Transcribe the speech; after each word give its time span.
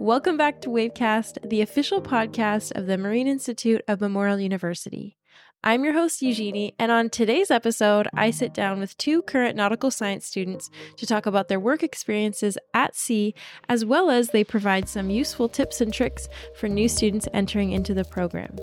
Welcome 0.00 0.36
back 0.36 0.60
to 0.60 0.68
Wavecast, 0.68 1.48
the 1.50 1.60
official 1.60 2.00
podcast 2.00 2.70
of 2.76 2.86
the 2.86 2.96
Marine 2.96 3.26
Institute 3.26 3.82
of 3.88 4.00
Memorial 4.00 4.38
University. 4.38 5.16
I'm 5.64 5.82
your 5.82 5.92
host, 5.92 6.22
Eugenie, 6.22 6.72
and 6.78 6.92
on 6.92 7.10
today's 7.10 7.50
episode, 7.50 8.06
I 8.14 8.30
sit 8.30 8.54
down 8.54 8.78
with 8.78 8.96
two 8.96 9.22
current 9.22 9.56
nautical 9.56 9.90
science 9.90 10.24
students 10.24 10.70
to 10.98 11.04
talk 11.04 11.26
about 11.26 11.48
their 11.48 11.58
work 11.58 11.82
experiences 11.82 12.56
at 12.72 12.94
sea, 12.94 13.34
as 13.68 13.84
well 13.84 14.08
as 14.08 14.28
they 14.28 14.44
provide 14.44 14.88
some 14.88 15.10
useful 15.10 15.48
tips 15.48 15.80
and 15.80 15.92
tricks 15.92 16.28
for 16.54 16.68
new 16.68 16.88
students 16.88 17.26
entering 17.34 17.72
into 17.72 17.92
the 17.92 18.04
program. 18.04 18.56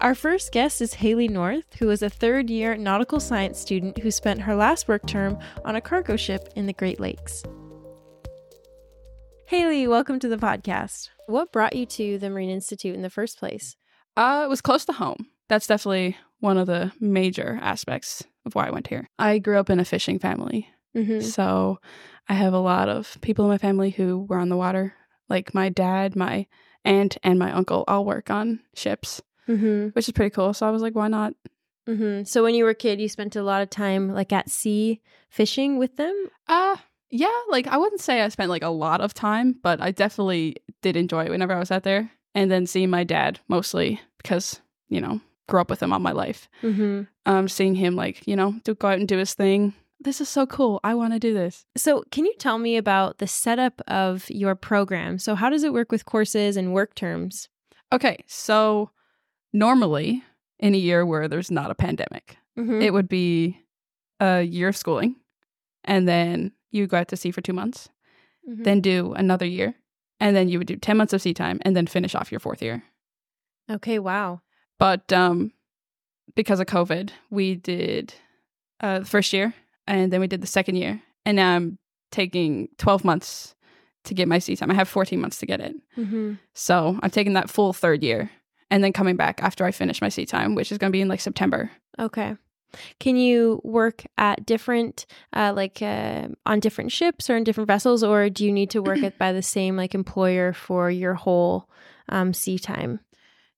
Our 0.00 0.14
first 0.14 0.52
guest 0.52 0.82
is 0.82 0.94
Hayley 0.94 1.26
North, 1.26 1.74
who 1.80 1.90
is 1.90 2.00
a 2.00 2.08
third 2.08 2.48
year 2.48 2.76
nautical 2.76 3.18
science 3.18 3.58
student 3.58 3.98
who 3.98 4.12
spent 4.12 4.42
her 4.42 4.54
last 4.54 4.86
work 4.86 5.04
term 5.08 5.36
on 5.64 5.74
a 5.74 5.80
cargo 5.80 6.14
ship 6.14 6.48
in 6.54 6.66
the 6.66 6.72
Great 6.72 7.00
Lakes. 7.00 7.42
Hayley, 9.46 9.86
welcome 9.86 10.18
to 10.20 10.28
the 10.28 10.36
podcast. 10.36 11.10
What 11.26 11.52
brought 11.52 11.76
you 11.76 11.86
to 11.86 12.18
the 12.18 12.30
Marine 12.30 12.50
Institute 12.50 12.94
in 12.94 13.02
the 13.02 13.10
first 13.10 13.38
place? 13.38 13.76
Uh, 14.16 14.42
it 14.44 14.48
was 14.48 14.60
close 14.60 14.84
to 14.86 14.92
home. 14.92 15.26
That's 15.48 15.66
definitely 15.66 16.16
one 16.40 16.56
of 16.56 16.66
the 16.66 16.92
major 17.00 17.58
aspects 17.60 18.22
of 18.46 18.54
why 18.54 18.68
I 18.68 18.70
went 18.70 18.86
here. 18.88 19.08
I 19.18 19.38
grew 19.38 19.58
up 19.58 19.70
in 19.70 19.80
a 19.80 19.84
fishing 19.84 20.18
family. 20.18 20.68
Mm-hmm. 20.96 21.20
So 21.20 21.78
I 22.28 22.34
have 22.34 22.52
a 22.54 22.58
lot 22.58 22.88
of 22.88 23.18
people 23.20 23.44
in 23.44 23.50
my 23.50 23.58
family 23.58 23.90
who 23.90 24.20
were 24.28 24.38
on 24.38 24.48
the 24.48 24.56
water. 24.56 24.94
Like 25.28 25.54
my 25.54 25.68
dad, 25.68 26.16
my 26.16 26.46
aunt, 26.84 27.18
and 27.22 27.38
my 27.38 27.52
uncle 27.52 27.84
all 27.88 28.04
work 28.04 28.30
on 28.30 28.60
ships, 28.74 29.20
Mm-hmm. 29.46 29.88
which 29.88 30.08
is 30.08 30.12
pretty 30.12 30.30
cool. 30.34 30.54
So 30.54 30.66
I 30.66 30.70
was 30.70 30.80
like, 30.80 30.94
why 30.94 31.08
not? 31.08 31.34
Mm-hmm. 31.86 32.24
So 32.24 32.42
when 32.42 32.54
you 32.54 32.64
were 32.64 32.70
a 32.70 32.74
kid, 32.74 32.98
you 32.98 33.10
spent 33.10 33.36
a 33.36 33.42
lot 33.42 33.60
of 33.60 33.68
time 33.68 34.10
like 34.14 34.32
at 34.32 34.48
sea 34.48 35.02
fishing 35.28 35.76
with 35.78 35.96
them. 35.96 36.30
Uh 36.48 36.76
yeah, 37.10 37.28
like 37.50 37.66
I 37.66 37.76
wouldn't 37.76 38.00
say 38.00 38.20
I 38.20 38.28
spent 38.28 38.50
like 38.50 38.62
a 38.64 38.68
lot 38.68 39.00
of 39.00 39.14
time, 39.14 39.56
but 39.62 39.80
I 39.80 39.90
definitely 39.90 40.56
did 40.82 40.96
enjoy 40.96 41.24
it 41.24 41.30
whenever 41.30 41.52
I 41.52 41.58
was 41.58 41.70
out 41.70 41.82
there. 41.84 42.10
And 42.34 42.50
then 42.50 42.66
seeing 42.66 42.90
my 42.90 43.04
dad 43.04 43.38
mostly 43.48 44.00
because, 44.18 44.60
you 44.88 45.00
know, 45.00 45.20
grew 45.48 45.60
up 45.60 45.70
with 45.70 45.82
him 45.82 45.92
all 45.92 46.00
my 46.00 46.10
life. 46.12 46.48
Mm-hmm. 46.62 47.02
Um, 47.26 47.48
seeing 47.48 47.74
him 47.76 47.94
like, 47.94 48.26
you 48.26 48.34
know, 48.34 48.54
do 48.64 48.74
go 48.74 48.88
out 48.88 48.98
and 48.98 49.06
do 49.06 49.18
his 49.18 49.34
thing. 49.34 49.74
This 50.00 50.20
is 50.20 50.28
so 50.28 50.44
cool. 50.44 50.80
I 50.82 50.94
want 50.94 51.12
to 51.12 51.18
do 51.20 51.32
this. 51.32 51.64
So 51.76 52.02
can 52.10 52.24
you 52.26 52.34
tell 52.38 52.58
me 52.58 52.76
about 52.76 53.18
the 53.18 53.26
setup 53.28 53.80
of 53.86 54.28
your 54.28 54.54
program? 54.56 55.18
So 55.18 55.34
how 55.36 55.48
does 55.48 55.62
it 55.62 55.72
work 55.72 55.92
with 55.92 56.04
courses 56.04 56.56
and 56.56 56.74
work 56.74 56.94
terms? 56.94 57.48
Okay, 57.92 58.18
so 58.26 58.90
normally 59.52 60.22
in 60.58 60.74
a 60.74 60.78
year 60.78 61.06
where 61.06 61.28
there's 61.28 61.50
not 61.50 61.70
a 61.70 61.74
pandemic, 61.74 62.36
Mm-hmm. 62.58 62.82
it 62.82 62.92
would 62.92 63.08
be 63.08 63.58
a 64.20 64.42
year 64.42 64.68
of 64.68 64.76
schooling, 64.76 65.16
and 65.82 66.06
then 66.06 66.52
you 66.74 66.86
go 66.86 66.98
out 66.98 67.08
to 67.08 67.16
sea 67.16 67.30
for 67.30 67.40
two 67.40 67.52
months, 67.52 67.88
Mhm. 68.48 68.64
then 68.64 68.80
do 68.80 69.12
another 69.14 69.46
year, 69.46 69.74
and 70.20 70.34
then 70.36 70.48
you 70.48 70.58
would 70.58 70.66
do 70.66 70.76
10 70.76 70.96
months 70.96 71.12
of 71.12 71.22
sea 71.22 71.32
time, 71.34 71.58
and 71.62 71.74
then 71.76 71.86
finish 71.86 72.14
off 72.14 72.30
your 72.32 72.40
fourth 72.40 72.60
year. 72.62 72.82
okay, 73.70 73.98
wow. 73.98 74.40
But 74.78 75.10
um, 75.12 75.52
because 76.34 76.60
of 76.60 76.66
COVID, 76.66 77.10
we 77.30 77.54
did 77.54 78.12
uh, 78.80 78.98
the 78.98 79.04
first 79.06 79.32
year, 79.32 79.54
and 79.86 80.12
then 80.12 80.20
we 80.20 80.26
did 80.26 80.40
the 80.42 80.46
second 80.46 80.76
year, 80.76 81.00
and 81.24 81.36
now 81.36 81.54
I'm 81.56 81.78
taking 82.10 82.68
12 82.78 83.04
months 83.04 83.54
to 84.04 84.12
get 84.14 84.28
my 84.28 84.38
sea 84.38 84.56
time. 84.56 84.70
I 84.70 84.74
have 84.74 84.88
14 84.88 85.18
months 85.20 85.38
to 85.38 85.46
get 85.46 85.60
it. 85.60 85.74
Mm-hmm. 85.96 86.34
So 86.52 86.98
I'm 87.02 87.10
taking 87.10 87.32
that 87.34 87.48
full 87.48 87.72
third 87.72 88.02
year 88.02 88.30
and 88.70 88.84
then 88.84 88.92
coming 88.92 89.16
back 89.16 89.42
after 89.42 89.64
I 89.64 89.70
finish 89.70 90.02
my 90.02 90.10
sea 90.10 90.26
time, 90.26 90.54
which 90.54 90.70
is 90.70 90.76
going 90.78 90.90
to 90.90 90.96
be 90.96 91.00
in 91.00 91.08
like 91.08 91.20
September. 91.20 91.70
Okay. 91.98 92.36
Can 93.00 93.16
you 93.16 93.60
work 93.64 94.04
at 94.18 94.44
different, 94.46 95.06
uh, 95.32 95.52
like 95.54 95.80
uh, 95.82 96.28
on 96.46 96.60
different 96.60 96.92
ships 96.92 97.28
or 97.30 97.36
in 97.36 97.44
different 97.44 97.68
vessels, 97.68 98.02
or 98.02 98.28
do 98.30 98.44
you 98.44 98.52
need 98.52 98.70
to 98.70 98.82
work 98.82 99.02
at 99.02 99.18
by 99.18 99.32
the 99.32 99.42
same 99.42 99.76
like 99.76 99.94
employer 99.94 100.52
for 100.52 100.90
your 100.90 101.14
whole 101.14 101.68
um, 102.08 102.32
sea 102.32 102.58
time? 102.58 103.00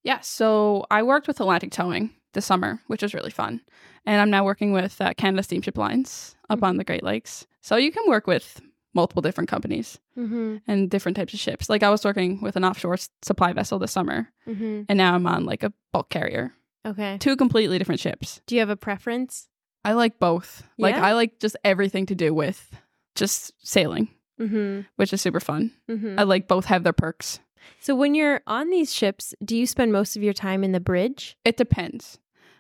Yeah. 0.03 0.21
So 0.21 0.87
I 0.91 1.03
worked 1.03 1.27
with 1.27 1.41
Atlantic 1.41 1.73
Towing 1.73 2.11
this 2.33 2.47
summer, 2.47 2.81
which 2.87 3.03
was 3.03 3.15
really 3.15 3.31
fun. 3.31 3.61
And 4.05 4.21
I'm 4.21 4.31
now 4.31 4.45
working 4.45 4.73
with 4.73 5.01
uh, 5.01 5.15
Canada 5.15 5.43
Steamship 5.43 5.77
Lines 5.77 6.37
up 6.49 6.63
on 6.63 6.77
the 6.77 6.85
Great 6.85 7.03
Lakes. 7.03 7.47
So 7.61 7.75
you 7.77 7.91
can 7.91 8.05
work 8.09 8.27
with 8.29 8.61
multiple 8.95 9.21
different 9.23 9.51
companies 9.51 9.99
Mm-hmm. 10.17 10.57
and 10.67 10.89
different 10.89 11.17
types 11.17 11.35
of 11.35 11.41
ships. 11.41 11.69
Like 11.69 11.83
I 11.83 11.91
was 11.91 12.03
working 12.05 12.41
with 12.41 12.57
an 12.57 12.65
offshore 12.65 12.95
s- 12.95 13.11
supply 13.21 13.53
vessel 13.53 13.79
this 13.79 13.93
summer, 13.93 14.31
Mm-hmm. 14.49 14.83
and 14.89 14.97
now 14.97 15.15
I'm 15.15 15.27
on 15.27 15.45
like 15.45 15.63
a 15.63 15.73
bulk 15.93 16.09
carrier. 16.09 16.55
Okay. 16.87 17.19
Two 17.19 17.37
completely 17.37 17.79
different 17.79 18.01
ships. 18.01 18.41
Do 18.47 18.55
you 18.55 18.61
have 18.61 18.71
a 18.71 18.77
preference? 18.77 19.49
I 19.85 19.93
like 19.93 20.19
both. 20.19 20.63
Like 20.79 20.95
I 20.95 21.13
like 21.15 21.39
just 21.41 21.57
everything 21.65 22.07
to 22.07 22.15
do 22.15 22.33
with 22.35 22.71
just 23.15 23.53
sailing, 23.67 24.09
Mm-hmm. 24.41 24.83
which 24.97 25.13
is 25.13 25.21
super 25.23 25.41
fun. 25.41 25.73
Mm-hmm. 25.89 26.19
I 26.19 26.23
like 26.25 26.47
both 26.49 26.67
have 26.67 26.85
their 26.85 26.93
perks. 26.93 27.41
So 27.81 27.95
when 27.95 28.15
you're 28.15 28.43
on 28.47 28.71
these 28.71 28.93
ships, 28.93 29.35
do 29.45 29.57
you 29.57 29.67
spend 29.67 29.93
most 29.93 30.17
of 30.17 30.23
your 30.23 30.33
time 30.35 30.63
in 30.63 30.73
the 30.73 30.81
bridge? 30.81 31.37
It 31.45 31.57
depends. 31.57 32.19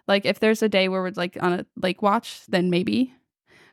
Like 0.09 0.25
if 0.25 0.41
there's 0.41 0.63
a 0.63 0.69
day 0.69 0.89
where 0.89 1.03
we're 1.03 1.13
like 1.15 1.37
on 1.41 1.53
a 1.53 1.67
lake 1.77 2.01
watch, 2.03 2.43
then 2.49 2.71
maybe. 2.71 3.13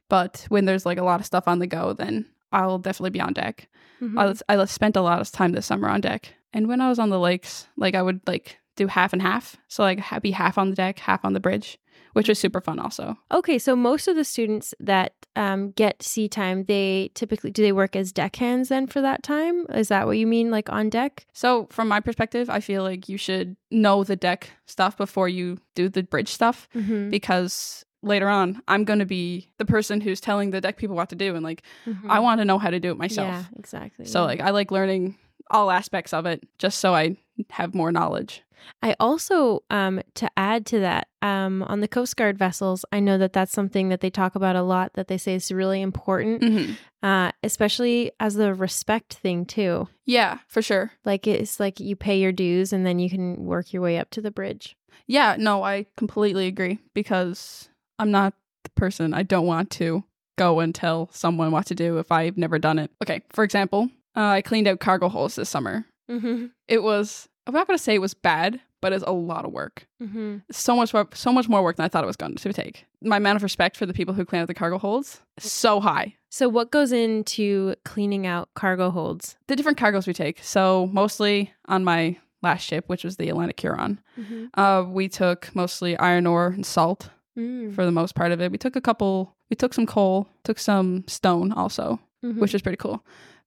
But 0.09 0.45
when 0.49 0.65
there's 0.65 0.85
like 0.85 0.97
a 0.97 1.03
lot 1.03 1.19
of 1.19 1.25
stuff 1.25 1.47
on 1.47 1.59
the 1.59 1.67
go, 1.67 1.93
then 1.93 2.25
I'll 2.51 2.77
definitely 2.79 3.11
be 3.11 3.21
on 3.21 3.33
deck. 3.33 3.67
Mm-hmm. 4.01 4.19
I, 4.19 4.33
I 4.61 4.65
spent 4.65 4.95
a 4.97 5.01
lot 5.01 5.21
of 5.21 5.31
time 5.31 5.53
this 5.53 5.65
summer 5.65 5.87
on 5.89 6.01
deck, 6.01 6.33
and 6.51 6.67
when 6.67 6.81
I 6.81 6.89
was 6.89 6.99
on 6.99 7.09
the 7.09 7.19
lakes, 7.19 7.67
like 7.77 7.95
I 7.95 8.01
would 8.01 8.19
like 8.27 8.59
do 8.75 8.87
half 8.87 9.13
and 9.13 9.21
half. 9.21 9.55
So 9.67 9.83
like 9.83 10.01
be 10.21 10.31
half 10.31 10.57
on 10.57 10.69
the 10.69 10.75
deck, 10.75 10.99
half 10.99 11.23
on 11.25 11.33
the 11.33 11.39
bridge, 11.39 11.79
which 12.13 12.27
was 12.29 12.39
super 12.39 12.61
fun. 12.61 12.79
Also, 12.79 13.17
Okay, 13.31 13.57
so 13.59 13.75
most 13.75 14.07
of 14.07 14.15
the 14.15 14.23
students 14.23 14.73
that 14.79 15.13
um, 15.35 15.71
get 15.71 16.03
sea 16.03 16.27
time, 16.27 16.65
they 16.65 17.09
typically 17.15 17.49
do 17.51 17.61
they 17.61 17.71
work 17.71 17.95
as 17.95 18.11
deckhands 18.11 18.69
then 18.69 18.87
for 18.87 19.01
that 19.01 19.23
time? 19.23 19.65
Is 19.73 19.87
that 19.87 20.05
what 20.05 20.17
you 20.17 20.27
mean, 20.27 20.51
like 20.51 20.69
on 20.71 20.89
deck? 20.89 21.25
so 21.33 21.67
from 21.71 21.87
my 21.87 21.99
perspective, 21.99 22.49
I 22.49 22.59
feel 22.59 22.83
like 22.83 23.09
you 23.09 23.17
should 23.17 23.55
know 23.71 24.03
the 24.03 24.15
deck 24.15 24.51
stuff 24.65 24.95
before 24.97 25.27
you 25.29 25.57
do 25.75 25.89
the 25.89 26.03
bridge 26.03 26.29
stuff 26.29 26.67
Mm-hmm. 26.75 27.09
because 27.09 27.83
later 28.03 28.27
on, 28.27 28.61
I'm 28.67 28.83
going 28.83 28.99
to 28.99 29.05
be 29.05 29.47
the 29.57 29.65
person 29.65 30.01
who's 30.01 30.19
telling 30.19 30.51
the 30.51 30.59
deck 30.61 30.77
people 30.77 30.95
what 30.95 31.09
to 31.09 31.15
do, 31.15 31.35
and 31.35 31.43
like 31.43 31.63
I 32.07 32.19
want 32.19 32.41
to 32.41 32.45
know 32.45 32.57
how 32.59 32.69
to 32.69 32.79
do 32.79 32.91
it 32.91 32.97
myself. 32.97 33.29
Mm-hmm. 33.29 33.53
Yeah, 33.53 33.59
exactly. 33.59 34.05
So 34.05 34.19
yeah. 34.21 34.25
like 34.25 34.41
I 34.41 34.49
like 34.51 34.71
learning 34.71 35.15
all 35.49 35.71
aspects 35.71 36.13
of 36.13 36.25
it 36.25 36.43
just 36.57 36.79
so 36.79 36.93
I 36.93 37.17
have 37.49 37.73
more 37.73 37.91
knowledge. 37.91 38.43
I 38.81 38.95
also, 38.99 39.63
um, 39.69 40.01
to 40.15 40.29
add 40.37 40.65
to 40.67 40.79
that, 40.79 41.07
um, 41.21 41.63
on 41.63 41.79
the 41.79 41.87
Coast 41.87 42.15
Guard 42.17 42.37
vessels, 42.37 42.85
I 42.91 42.99
know 42.99 43.17
that 43.17 43.33
that's 43.33 43.51
something 43.51 43.89
that 43.89 44.01
they 44.01 44.09
talk 44.09 44.35
about 44.35 44.55
a 44.55 44.61
lot. 44.61 44.93
That 44.93 45.07
they 45.07 45.17
say 45.17 45.35
is 45.35 45.51
really 45.51 45.81
important, 45.81 46.41
Mhm. 46.41 46.77
uh, 47.01 47.31
especially 47.43 48.11
as 48.19 48.35
the 48.35 48.53
respect 48.53 49.13
thing 49.15 49.45
too. 49.45 49.87
Yeah, 50.05 50.39
for 50.47 50.61
sure. 50.61 50.91
Like 51.05 51.25
it's 51.27 51.59
like 51.59 51.79
you 51.79 51.95
pay 51.95 52.19
your 52.19 52.31
dues 52.31 52.73
and 52.73 52.85
then 52.85 52.99
you 52.99 53.09
can 53.09 53.45
work 53.45 53.71
your 53.73 53.81
way 53.81 53.97
up 53.97 54.09
to 54.11 54.21
the 54.21 54.31
bridge. 54.31 54.75
Yeah, 55.07 55.35
no, 55.39 55.63
I 55.63 55.85
completely 55.97 56.47
agree 56.47 56.79
because 56.93 57.69
I'm 57.99 58.11
not 58.11 58.33
the 58.63 58.69
person 58.71 59.13
I 59.13 59.23
don't 59.23 59.45
want 59.45 59.69
to 59.71 60.03
go 60.37 60.59
and 60.59 60.73
tell 60.73 61.09
someone 61.11 61.51
what 61.51 61.65
to 61.67 61.75
do 61.75 61.97
if 61.99 62.11
I've 62.11 62.37
never 62.37 62.57
done 62.59 62.79
it. 62.79 62.91
Okay, 63.03 63.21
for 63.29 63.43
example, 63.43 63.89
uh, 64.15 64.21
I 64.21 64.41
cleaned 64.41 64.67
out 64.67 64.79
cargo 64.79 65.09
holes 65.09 65.35
this 65.35 65.49
summer. 65.49 65.85
Mm-hmm. 66.09 66.47
It 66.67 66.83
was 66.83 67.27
I'm 67.47 67.53
not 67.53 67.67
going 67.67 67.77
to 67.77 67.83
say 67.83 67.93
it 67.95 67.99
was 68.01 68.13
bad, 68.13 68.59
but 68.81 68.93
it's 68.93 69.03
a 69.05 69.11
lot 69.11 69.45
of 69.45 69.51
work. 69.51 69.87
Mm-hmm. 70.01 70.37
So 70.51 70.75
much 70.75 70.93
more, 70.93 71.07
so 71.13 71.31
much 71.31 71.49
more 71.49 71.61
work 71.63 71.75
than 71.77 71.85
I 71.85 71.89
thought 71.89 72.03
it 72.03 72.07
was 72.07 72.15
going 72.15 72.35
to 72.35 72.53
take. 72.53 72.85
My 73.01 73.17
amount 73.17 73.35
of 73.37 73.43
respect 73.43 73.75
for 73.77 73.85
the 73.85 73.93
people 73.93 74.13
who 74.13 74.23
clean 74.25 74.41
out 74.41 74.47
the 74.47 74.53
cargo 74.53 74.77
holds 74.77 75.21
so 75.39 75.79
high. 75.79 76.15
So, 76.29 76.49
what 76.49 76.71
goes 76.71 76.91
into 76.91 77.75
cleaning 77.85 78.25
out 78.25 78.49
cargo 78.55 78.89
holds? 78.89 79.35
The 79.47 79.55
different 79.55 79.77
cargoes 79.77 80.07
we 80.07 80.13
take. 80.13 80.41
So 80.43 80.89
mostly 80.91 81.53
on 81.67 81.83
my 81.83 82.17
last 82.41 82.63
ship, 82.63 82.85
which 82.87 83.03
was 83.03 83.17
the 83.17 83.29
Atlantic 83.29 83.59
Huron, 83.59 83.99
Mm-hmm. 84.19 84.59
uh, 84.59 84.83
we 84.83 85.07
took 85.09 85.53
mostly 85.55 85.97
iron 85.97 86.25
ore 86.27 86.47
and 86.47 86.65
salt 86.65 87.09
Mm. 87.37 87.73
for 87.73 87.83
the 87.83 87.91
most 87.91 88.13
part 88.13 88.31
of 88.31 88.39
it. 88.41 88.51
We 88.51 88.59
took 88.59 88.75
a 88.75 88.81
couple. 88.81 89.35
We 89.49 89.55
took 89.55 89.73
some 89.73 89.87
coal, 89.87 90.27
took 90.43 90.59
some 90.59 91.03
stone 91.07 91.51
also, 91.51 91.99
Mhm. 92.23 92.37
which 92.37 92.53
was 92.53 92.61
pretty 92.61 92.77
cool. 92.77 93.03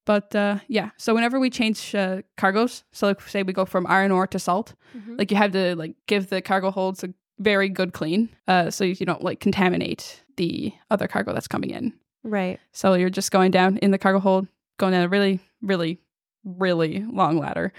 But 0.06 0.34
uh, 0.34 0.60
yeah, 0.68 0.90
so 0.96 1.14
whenever 1.14 1.38
we 1.38 1.50
change 1.50 1.94
uh, 1.94 2.22
cargoes, 2.38 2.84
so 2.92 3.08
like 3.08 3.20
say 3.22 3.42
we 3.42 3.52
go 3.52 3.64
from 3.66 3.86
iron 3.86 4.10
ore 4.12 4.26
to 4.28 4.38
salt, 4.38 4.74
Mhm. 4.96 5.18
like 5.18 5.30
you 5.30 5.36
have 5.36 5.52
to 5.52 5.76
like 5.76 5.94
give 6.06 6.28
the 6.30 6.40
cargo 6.40 6.70
holds 6.70 7.04
a 7.04 7.12
very 7.38 7.68
good 7.68 7.92
clean, 7.92 8.30
uh, 8.48 8.70
so 8.70 8.84
you 8.84 8.94
don't 9.04 9.22
like 9.22 9.40
contaminate 9.40 10.22
the 10.36 10.72
other 10.90 11.06
cargo 11.08 11.34
that's 11.34 11.48
coming 11.48 11.70
in. 11.70 11.92
right. 12.22 12.58
So 12.72 12.94
you're 12.94 13.10
just 13.10 13.30
going 13.30 13.50
down 13.50 13.76
in 13.78 13.90
the 13.90 13.98
cargo 13.98 14.18
hold, 14.20 14.46
going 14.78 14.92
down 14.92 15.02
a 15.02 15.08
really, 15.08 15.40
really, 15.60 16.00
really 16.44 17.04
long 17.12 17.38
ladder, 17.38 17.72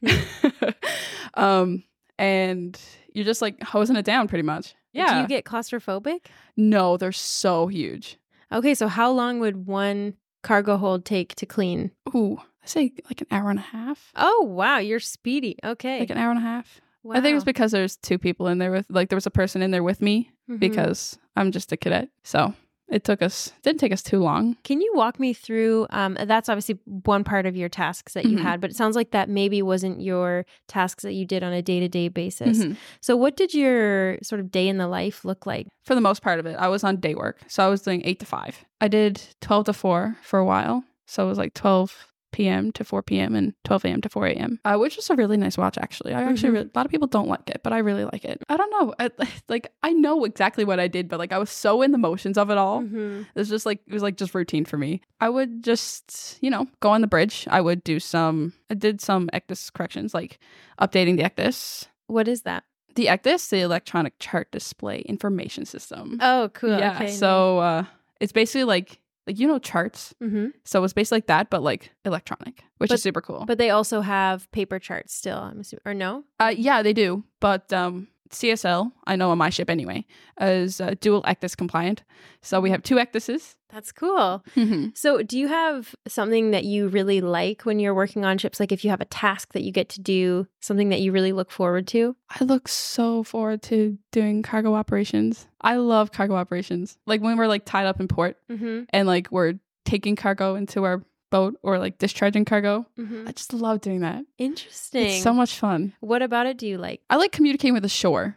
um, 1.34 1.82
and 2.18 2.78
you're 3.12 3.24
just 3.24 3.42
like 3.42 3.62
hosing 3.62 3.96
it 3.96 4.04
down 4.04 4.28
pretty 4.28 4.42
much. 4.42 4.74
Yeah. 4.92 5.14
Do 5.14 5.20
you 5.22 5.28
get 5.28 5.44
claustrophobic? 5.44 6.26
no, 6.56 6.96
they're 6.96 7.12
so 7.12 7.66
huge. 7.66 8.18
Okay, 8.52 8.74
so 8.74 8.86
how 8.88 9.10
long 9.10 9.40
would 9.40 9.66
one 9.66 10.14
cargo 10.42 10.76
hold 10.76 11.04
take 11.04 11.34
to 11.36 11.46
clean? 11.46 11.90
Ooh, 12.14 12.38
I 12.62 12.66
say 12.66 12.92
like 13.06 13.20
an 13.20 13.26
hour 13.30 13.50
and 13.50 13.58
a 13.58 13.62
half. 13.62 14.12
Oh, 14.16 14.44
wow, 14.48 14.78
you're 14.78 15.00
speedy. 15.00 15.56
Okay. 15.64 16.00
Like 16.00 16.10
an 16.10 16.18
hour 16.18 16.30
and 16.30 16.38
a 16.38 16.42
half. 16.42 16.80
wow. 17.02 17.16
I 17.16 17.20
think 17.20 17.32
it 17.32 17.36
was 17.36 17.44
because 17.44 17.72
there's 17.72 17.96
two 17.96 18.18
people 18.18 18.46
in 18.48 18.58
there 18.58 18.70
with 18.70 18.86
like 18.88 19.08
there 19.08 19.16
was 19.16 19.26
a 19.26 19.30
person 19.30 19.62
in 19.62 19.70
there 19.70 19.82
with 19.82 20.00
me 20.02 20.30
Mhm. 20.50 20.58
because 20.60 21.18
I'm 21.36 21.50
just 21.52 21.72
a 21.72 21.76
cadet. 21.76 22.08
So 22.24 22.54
it 22.92 23.02
took 23.04 23.22
us 23.22 23.50
didn't 23.62 23.80
take 23.80 23.92
us 23.92 24.02
too 24.02 24.20
long. 24.20 24.56
Can 24.62 24.80
you 24.80 24.92
walk 24.94 25.18
me 25.18 25.32
through? 25.32 25.86
Um, 25.90 26.16
that's 26.24 26.48
obviously 26.48 26.78
one 26.84 27.24
part 27.24 27.46
of 27.46 27.56
your 27.56 27.68
tasks 27.68 28.12
that 28.14 28.26
you 28.26 28.36
Mhm. 28.36 28.42
had, 28.42 28.60
but 28.60 28.70
it 28.70 28.76
sounds 28.76 28.94
like 28.94 29.10
that 29.10 29.28
maybe 29.28 29.62
wasn't 29.62 30.00
your 30.00 30.44
tasks 30.68 31.02
that 31.02 31.14
you 31.14 31.24
did 31.24 31.42
on 31.42 31.52
a 31.52 31.62
day 31.62 31.80
to 31.80 31.88
day 31.88 32.08
basis. 32.08 32.58
Mhm. 32.58 32.76
So, 33.00 33.16
what 33.16 33.36
did 33.36 33.54
your 33.54 34.18
sort 34.22 34.40
of 34.40 34.50
day 34.52 34.68
in 34.68 34.76
the 34.78 34.86
life 34.88 35.24
look 35.24 35.46
like? 35.46 35.66
For 35.84 35.94
the 35.94 36.00
most 36.00 36.22
part 36.22 36.38
of 36.38 36.46
it, 36.46 36.54
I 36.56 36.68
was 36.68 36.84
on 36.84 36.96
day 36.96 37.14
work, 37.14 37.40
so 37.48 37.64
I 37.66 37.68
was 37.68 37.82
doing 37.82 38.02
eight 38.04 38.20
to 38.20 38.26
five. 38.26 38.64
I 38.80 38.88
did 38.88 39.20
twelve 39.40 39.64
to 39.66 39.72
four 39.72 40.16
for 40.22 40.38
a 40.38 40.44
while, 40.44 40.84
so 41.06 41.24
it 41.24 41.28
was 41.28 41.38
like 41.38 41.54
twelve 41.54 42.06
p.m. 42.32 42.72
to 42.72 42.82
4 42.84 43.02
p.m. 43.02 43.34
and 43.36 43.54
12 43.64 43.84
a.m. 43.84 44.00
to 44.00 44.08
4 44.08 44.26
a.m. 44.26 44.58
Uh, 44.64 44.76
which 44.76 44.98
is 44.98 45.08
a 45.10 45.14
really 45.14 45.36
nice 45.36 45.56
watch, 45.56 45.78
actually. 45.78 46.12
I 46.14 46.22
actually 46.22 46.50
Mhm. 46.50 46.52
really, 46.54 46.70
a 46.74 46.78
lot 46.78 46.86
of 46.86 46.90
people 46.90 47.06
don't 47.08 47.28
like 47.28 47.48
it, 47.48 47.60
but 47.62 47.72
I 47.72 47.78
really 47.78 48.04
like 48.04 48.24
it. 48.24 48.42
I 48.48 48.56
don't 48.56 48.70
know, 48.70 48.94
I, 48.98 49.10
like 49.48 49.72
I 49.82 49.92
know 49.92 50.24
exactly 50.24 50.64
what 50.64 50.80
I 50.80 50.88
did, 50.88 51.08
but 51.08 51.18
like 51.20 51.32
I 51.32 51.38
was 51.38 51.50
so 51.50 51.82
in 51.82 51.92
the 51.92 51.98
motions 51.98 52.36
of 52.36 52.50
it 52.50 52.58
all. 52.58 52.80
Mhm. 52.82 53.20
It 53.22 53.38
was 53.38 53.48
just 53.48 53.66
like 53.66 53.80
it 53.86 53.92
was 53.92 54.02
like 54.02 54.16
just 54.16 54.34
routine 54.34 54.64
for 54.64 54.76
me. 54.78 55.00
I 55.20 55.28
would 55.28 55.62
just 55.62 56.38
you 56.40 56.50
know 56.50 56.66
go 56.80 56.90
on 56.90 57.00
the 57.02 57.06
bridge. 57.06 57.46
I 57.50 57.60
would 57.60 57.84
do 57.84 58.00
some. 58.00 58.52
I 58.70 58.74
did 58.74 59.00
some 59.00 59.28
ECDIS 59.32 59.72
corrections, 59.72 60.14
like 60.14 60.38
updating 60.80 61.16
the 61.16 61.24
ECDIS. 61.24 61.86
What 62.06 62.26
is 62.28 62.42
that? 62.42 62.64
The 62.94 63.06
ECDIS, 63.06 63.48
the 63.50 63.60
electronic 63.60 64.14
chart 64.18 64.50
display 64.52 65.00
information 65.02 65.64
system. 65.64 66.18
Oh, 66.20 66.50
cool. 66.52 66.78
yeah. 66.78 66.94
Okay, 66.96 67.08
so 67.08 67.58
uh, 67.58 67.84
it's 68.20 68.32
basically 68.32 68.64
like 68.64 68.98
like 69.26 69.38
you 69.38 69.46
know 69.46 69.58
charts. 69.58 70.14
hmm 70.20 70.46
So 70.64 70.82
it's 70.84 70.92
basically 70.92 71.16
like 71.16 71.26
that, 71.26 71.50
but 71.50 71.62
like 71.62 71.92
electronic, 72.04 72.64
which 72.78 72.88
But- 72.88 72.94
is 72.94 73.02
super 73.02 73.20
cool. 73.20 73.44
but 73.46 73.58
they 73.58 73.70
also 73.70 74.00
have 74.00 74.50
paper 74.52 74.78
charts 74.78 75.14
still. 75.14 75.38
I'm 75.38 75.60
assuming, 75.60 75.82
or 75.84 75.94
no? 75.94 76.24
uh, 76.40 76.52
yeah, 76.56 76.82
they 76.82 76.92
do. 76.92 77.24
But 77.40 77.72
um, 77.72 78.08
CSL, 78.30 78.92
I 79.06 79.16
know 79.16 79.30
on 79.30 79.38
my 79.38 79.50
ship 79.50 79.68
anyway, 79.68 80.06
is 80.40 80.80
uh, 80.80 80.94
dual 81.00 81.22
ECDIS 81.22 81.56
compliant. 81.56 82.02
So 82.40 82.60
we 82.60 82.70
have 82.70 82.82
two 82.82 82.96
ECDISes. 82.96 83.56
That's 83.68 83.92
cool. 83.92 84.44
Mm-hmm. 84.54 84.88
So, 84.94 85.22
do 85.22 85.38
you 85.38 85.48
have 85.48 85.94
something 86.06 86.50
that 86.50 86.64
you 86.64 86.88
really 86.88 87.22
like 87.22 87.62
when 87.62 87.78
you're 87.78 87.94
working 87.94 88.22
on 88.22 88.36
ships? 88.36 88.60
Like, 88.60 88.70
if 88.70 88.84
you 88.84 88.90
have 88.90 89.00
a 89.00 89.06
task 89.06 89.54
that 89.54 89.62
you 89.62 89.72
get 89.72 89.88
to 89.90 90.00
do, 90.00 90.46
something 90.60 90.90
that 90.90 91.00
you 91.00 91.10
really 91.10 91.32
look 91.32 91.50
forward 91.50 91.86
to? 91.88 92.14
I 92.28 92.44
look 92.44 92.68
so 92.68 93.22
forward 93.22 93.62
to 93.64 93.96
doing 94.10 94.42
cargo 94.42 94.74
operations. 94.74 95.46
I 95.62 95.76
love 95.76 96.12
cargo 96.12 96.34
operations. 96.34 96.98
Like 97.06 97.22
when 97.22 97.38
we're 97.38 97.46
like 97.46 97.64
tied 97.64 97.86
up 97.86 97.98
in 97.98 98.08
port 98.08 98.36
Mm-hmm. 98.50 98.82
and 98.90 99.06
like 99.08 99.28
we're 99.30 99.54
taking 99.86 100.16
cargo 100.16 100.54
into 100.54 100.84
our 100.84 101.02
boat 101.32 101.56
or 101.62 101.78
like 101.80 101.98
discharging 101.98 102.44
cargo. 102.44 102.86
mm-hmm. 102.96 103.26
I 103.26 103.32
just 103.32 103.52
love 103.52 103.80
doing 103.80 104.00
that. 104.02 104.22
Interesting. 104.38 105.06
It's 105.06 105.22
so 105.24 105.32
much 105.34 105.56
fun. 105.58 105.94
what 106.00 106.22
about 106.22 106.46
it 106.46 106.56
do 106.58 106.66
you 106.68 106.78
like? 106.78 107.00
I 107.10 107.16
like 107.16 107.32
communicating 107.32 107.74
with 107.74 107.82
the 107.82 107.88
shore. 107.88 108.36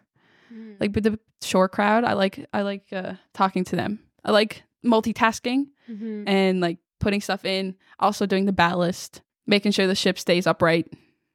Mm. 0.52 0.78
Like 0.80 0.96
with 0.96 1.04
the 1.04 1.20
shore 1.44 1.70
crowd, 1.70 2.04
I 2.04 2.14
like 2.14 2.48
I 2.54 2.62
like 2.64 2.86
uh, 2.92 3.14
talking 3.34 3.64
to 3.66 3.76
them. 3.76 4.00
I 4.24 4.32
like 4.32 4.64
multitasking 4.84 5.68
Mhm. 5.92 6.24
and 6.28 6.62
like 6.62 6.80
putting 7.00 7.22
stuff 7.22 7.46
in, 7.46 7.76
also 8.00 8.26
doing 8.26 8.46
the 8.46 8.54
ballast, 8.54 9.22
making 9.46 9.72
sure 9.74 9.86
the 9.88 9.94
ship 9.96 10.18
stays 10.18 10.48
upright 10.48 10.88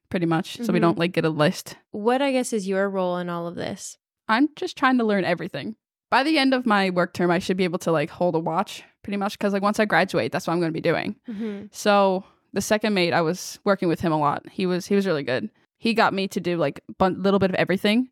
pretty 0.09 0.27
much 0.27 0.57
so 0.65 0.73
we 0.73 0.79
Mhm. 0.81 0.83
don't 0.83 0.99
like 0.99 1.12
get 1.12 1.25
a 1.25 1.31
list. 1.31 1.77
What 1.93 2.21
I 2.23 2.33
guess 2.33 2.53
is 2.53 2.67
your 2.67 2.89
role 2.91 3.17
in 3.19 3.29
all 3.29 3.47
of 3.47 3.55
this? 3.55 3.97
I'm 4.29 4.49
just 4.57 4.77
trying 4.77 4.99
to 4.99 5.05
learn 5.05 5.25
everything. 5.25 5.77
By 6.11 6.23
the 6.23 6.39
end 6.39 6.55
of 6.55 6.67
my 6.67 6.91
work 6.91 7.12
term, 7.15 7.31
I 7.31 7.39
should 7.39 7.57
be 7.57 7.65
able 7.65 7.79
to 7.81 7.93
like 7.93 8.11
hold 8.11 8.35
a 8.35 8.39
watch 8.39 8.83
pretty 9.03 9.17
much 9.17 9.39
because 9.39 9.53
like 9.53 9.62
once 9.62 9.79
I 9.81 9.85
graduate, 9.85 10.33
that's 10.33 10.47
what 10.47 10.53
I'm 10.53 10.61
going 10.61 10.73
to 10.73 10.75
be 10.77 10.81
doing. 10.81 11.17
Mm-hmm. 11.29 11.67
So 11.71 12.25
the 12.53 12.61
second 12.61 12.95
mate, 12.95 13.12
I 13.12 13.21
was 13.21 13.59
working 13.65 13.89
with 13.89 14.01
him 14.01 14.12
a 14.12 14.19
lot. 14.19 14.43
He 14.51 14.67
was 14.67 14.87
he 14.87 14.95
was 14.97 15.07
really 15.07 15.23
good. 15.23 15.51
He 15.79 15.95
got 15.95 16.12
me 16.12 16.29
to 16.29 16.41
do 16.41 16.57
like 16.57 16.81
a 16.99 17.11
little 17.11 17.39
bit 17.39 17.51
of 17.51 17.57
everything. 17.57 18.09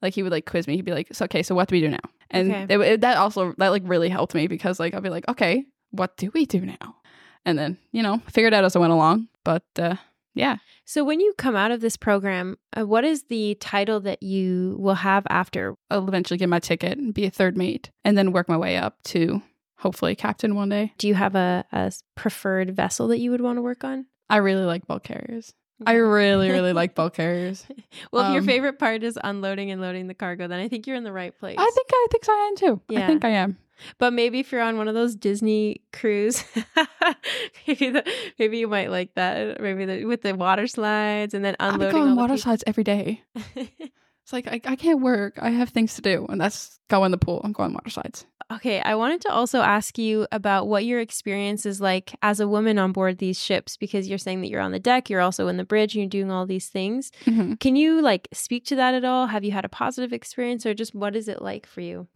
Like 0.00 0.14
he 0.14 0.22
would 0.22 0.32
like 0.32 0.46
quiz 0.46 0.66
me. 0.66 0.74
He'd 0.76 0.84
be 0.84 0.92
like, 0.92 1.08
"So 1.12 1.26
okay, 1.26 1.42
so 1.44 1.54
what 1.54 1.68
do 1.68 1.76
we 1.76 1.80
do 1.80 1.88
now?" 1.90 1.98
And 2.30 2.50
Okay. 2.50 2.74
it, 2.74 2.80
it- 2.80 3.00
that 3.02 3.16
also 3.18 3.54
that 3.58 3.68
like 3.68 3.82
really 3.84 4.08
helped 4.08 4.34
me 4.34 4.46
because 4.48 4.80
like 4.80 4.94
I'll 4.94 5.00
be 5.00 5.10
like, 5.10 5.28
"Okay, 5.28 5.64
what 5.90 6.16
do 6.16 6.30
we 6.34 6.46
do 6.46 6.60
now?" 6.66 6.96
And 7.44 7.58
then 7.58 7.78
you 7.92 8.02
know 8.02 8.20
figured 8.28 8.54
out 8.54 8.64
as 8.64 8.74
I 8.74 8.78
went 8.80 8.92
along. 8.92 9.28
But 9.44 9.62
uh, 9.78 9.96
yeah, 10.34 10.56
So, 10.84 11.04
when 11.04 11.20
you 11.20 11.34
come 11.36 11.56
out 11.56 11.70
of 11.70 11.80
this 11.80 11.96
program, 11.96 12.56
uh, 12.76 12.86
what 12.86 13.04
is 13.04 13.24
the 13.24 13.54
title 13.56 14.00
that 14.00 14.22
you 14.22 14.76
will 14.78 14.94
have 14.94 15.26
after? 15.28 15.76
I'll 15.90 16.08
eventually 16.08 16.38
get 16.38 16.48
my 16.48 16.58
ticket 16.58 16.98
and 16.98 17.12
be 17.12 17.26
a 17.26 17.30
third 17.30 17.56
mate, 17.56 17.90
and 18.04 18.16
then 18.16 18.32
work 18.32 18.48
my 18.48 18.56
way 18.56 18.76
up 18.76 19.02
to 19.04 19.42
hopefully 19.78 20.14
captain 20.14 20.54
one 20.54 20.68
day. 20.68 20.92
Do 20.98 21.08
you 21.08 21.14
have 21.14 21.34
a 21.34 21.92
preferred 22.14 22.74
vessel 22.74 23.08
that 23.08 23.18
you 23.18 23.30
would 23.30 23.40
want 23.40 23.58
to 23.58 23.62
work 23.62 23.84
on? 23.84 24.06
I 24.30 24.36
really 24.36 24.64
like 24.64 24.86
bulk 24.86 25.02
carriers. 25.02 25.52
I 25.86 25.94
really 25.94 26.50
really 26.50 26.72
like 26.82 26.94
bulk 26.94 27.14
carriers. 27.14 27.66
well, 28.10 28.26
if 28.26 28.32
your 28.32 28.42
um, 28.42 28.46
favorite 28.46 28.78
part 28.78 29.02
is 29.02 29.18
unloading 29.22 29.70
and 29.70 29.80
loading 29.80 30.06
the 30.06 30.14
cargo, 30.14 30.48
then 30.48 30.60
I 30.60 30.68
think 30.68 30.86
you're 30.86 30.96
in 30.96 31.04
the 31.04 31.12
right 31.12 31.36
place. 31.38 31.56
I 31.58 31.70
think 31.74 31.90
I 31.92 32.06
think 32.10 32.28
I 32.28 32.32
am 32.32 32.56
too. 32.56 32.80
Yeah. 32.88 33.04
I 33.04 33.06
think 33.06 33.24
I 33.24 33.30
am. 33.30 33.58
But 33.98 34.12
maybe 34.12 34.40
if 34.40 34.52
you're 34.52 34.60
on 34.60 34.76
one 34.76 34.88
of 34.88 34.94
those 34.94 35.14
Disney 35.14 35.80
cruise, 35.92 36.44
maybe 37.66 37.90
the, 37.90 38.12
maybe 38.38 38.58
you 38.58 38.68
might 38.68 38.90
like 38.90 39.14
that. 39.14 39.60
Maybe 39.60 39.84
the, 39.84 40.04
with 40.04 40.22
the 40.22 40.34
water 40.34 40.66
slides 40.66 41.34
and 41.34 41.44
then 41.44 41.56
I 41.58 41.70
unloading. 41.70 41.92
go 41.92 42.02
on 42.02 42.16
water 42.16 42.34
the 42.34 42.38
slides 42.42 42.64
every 42.66 42.84
day. 42.84 43.22
It's 44.22 44.32
like 44.32 44.46
I, 44.46 44.60
I 44.64 44.76
can't 44.76 45.00
work. 45.00 45.38
I 45.40 45.50
have 45.50 45.70
things 45.70 45.94
to 45.94 46.02
do, 46.02 46.26
and 46.28 46.40
that's 46.40 46.78
go 46.88 47.04
in 47.04 47.10
the 47.10 47.18
pool 47.18 47.40
and 47.44 47.54
go 47.54 47.62
on 47.64 47.72
water 47.74 47.90
slides. 47.90 48.24
okay, 48.52 48.80
I 48.80 48.94
wanted 48.94 49.20
to 49.22 49.32
also 49.32 49.60
ask 49.62 49.98
you 49.98 50.26
about 50.30 50.68
what 50.68 50.84
your 50.84 51.00
experience 51.00 51.64
is 51.66 51.80
like 51.80 52.14
as 52.22 52.38
a 52.38 52.46
woman 52.46 52.78
on 52.78 52.92
board 52.92 53.18
these 53.18 53.40
ships 53.40 53.76
because 53.78 54.08
you're 54.08 54.18
saying 54.18 54.42
that 54.42 54.48
you're 54.48 54.60
on 54.60 54.72
the 54.72 54.78
deck, 54.78 55.08
you're 55.10 55.20
also 55.22 55.48
in 55.48 55.56
the 55.56 55.64
bridge, 55.64 55.94
and 55.94 56.02
you're 56.02 56.08
doing 56.22 56.30
all 56.30 56.46
these 56.46 56.68
things. 56.68 57.10
Mhm. 57.24 57.58
Can 57.58 57.76
you 57.76 58.00
like 58.02 58.28
speak 58.32 58.64
to 58.66 58.76
that 58.76 58.94
at 58.94 59.04
all? 59.04 59.26
Have 59.26 59.42
you 59.44 59.52
had 59.52 59.64
a 59.64 59.68
positive 59.70 60.12
experience, 60.12 60.64
or 60.66 60.74
just 60.74 60.94
what 60.94 61.16
is 61.16 61.28
it 61.28 61.42
like 61.42 61.66
for 61.66 61.80
you? 61.80 62.06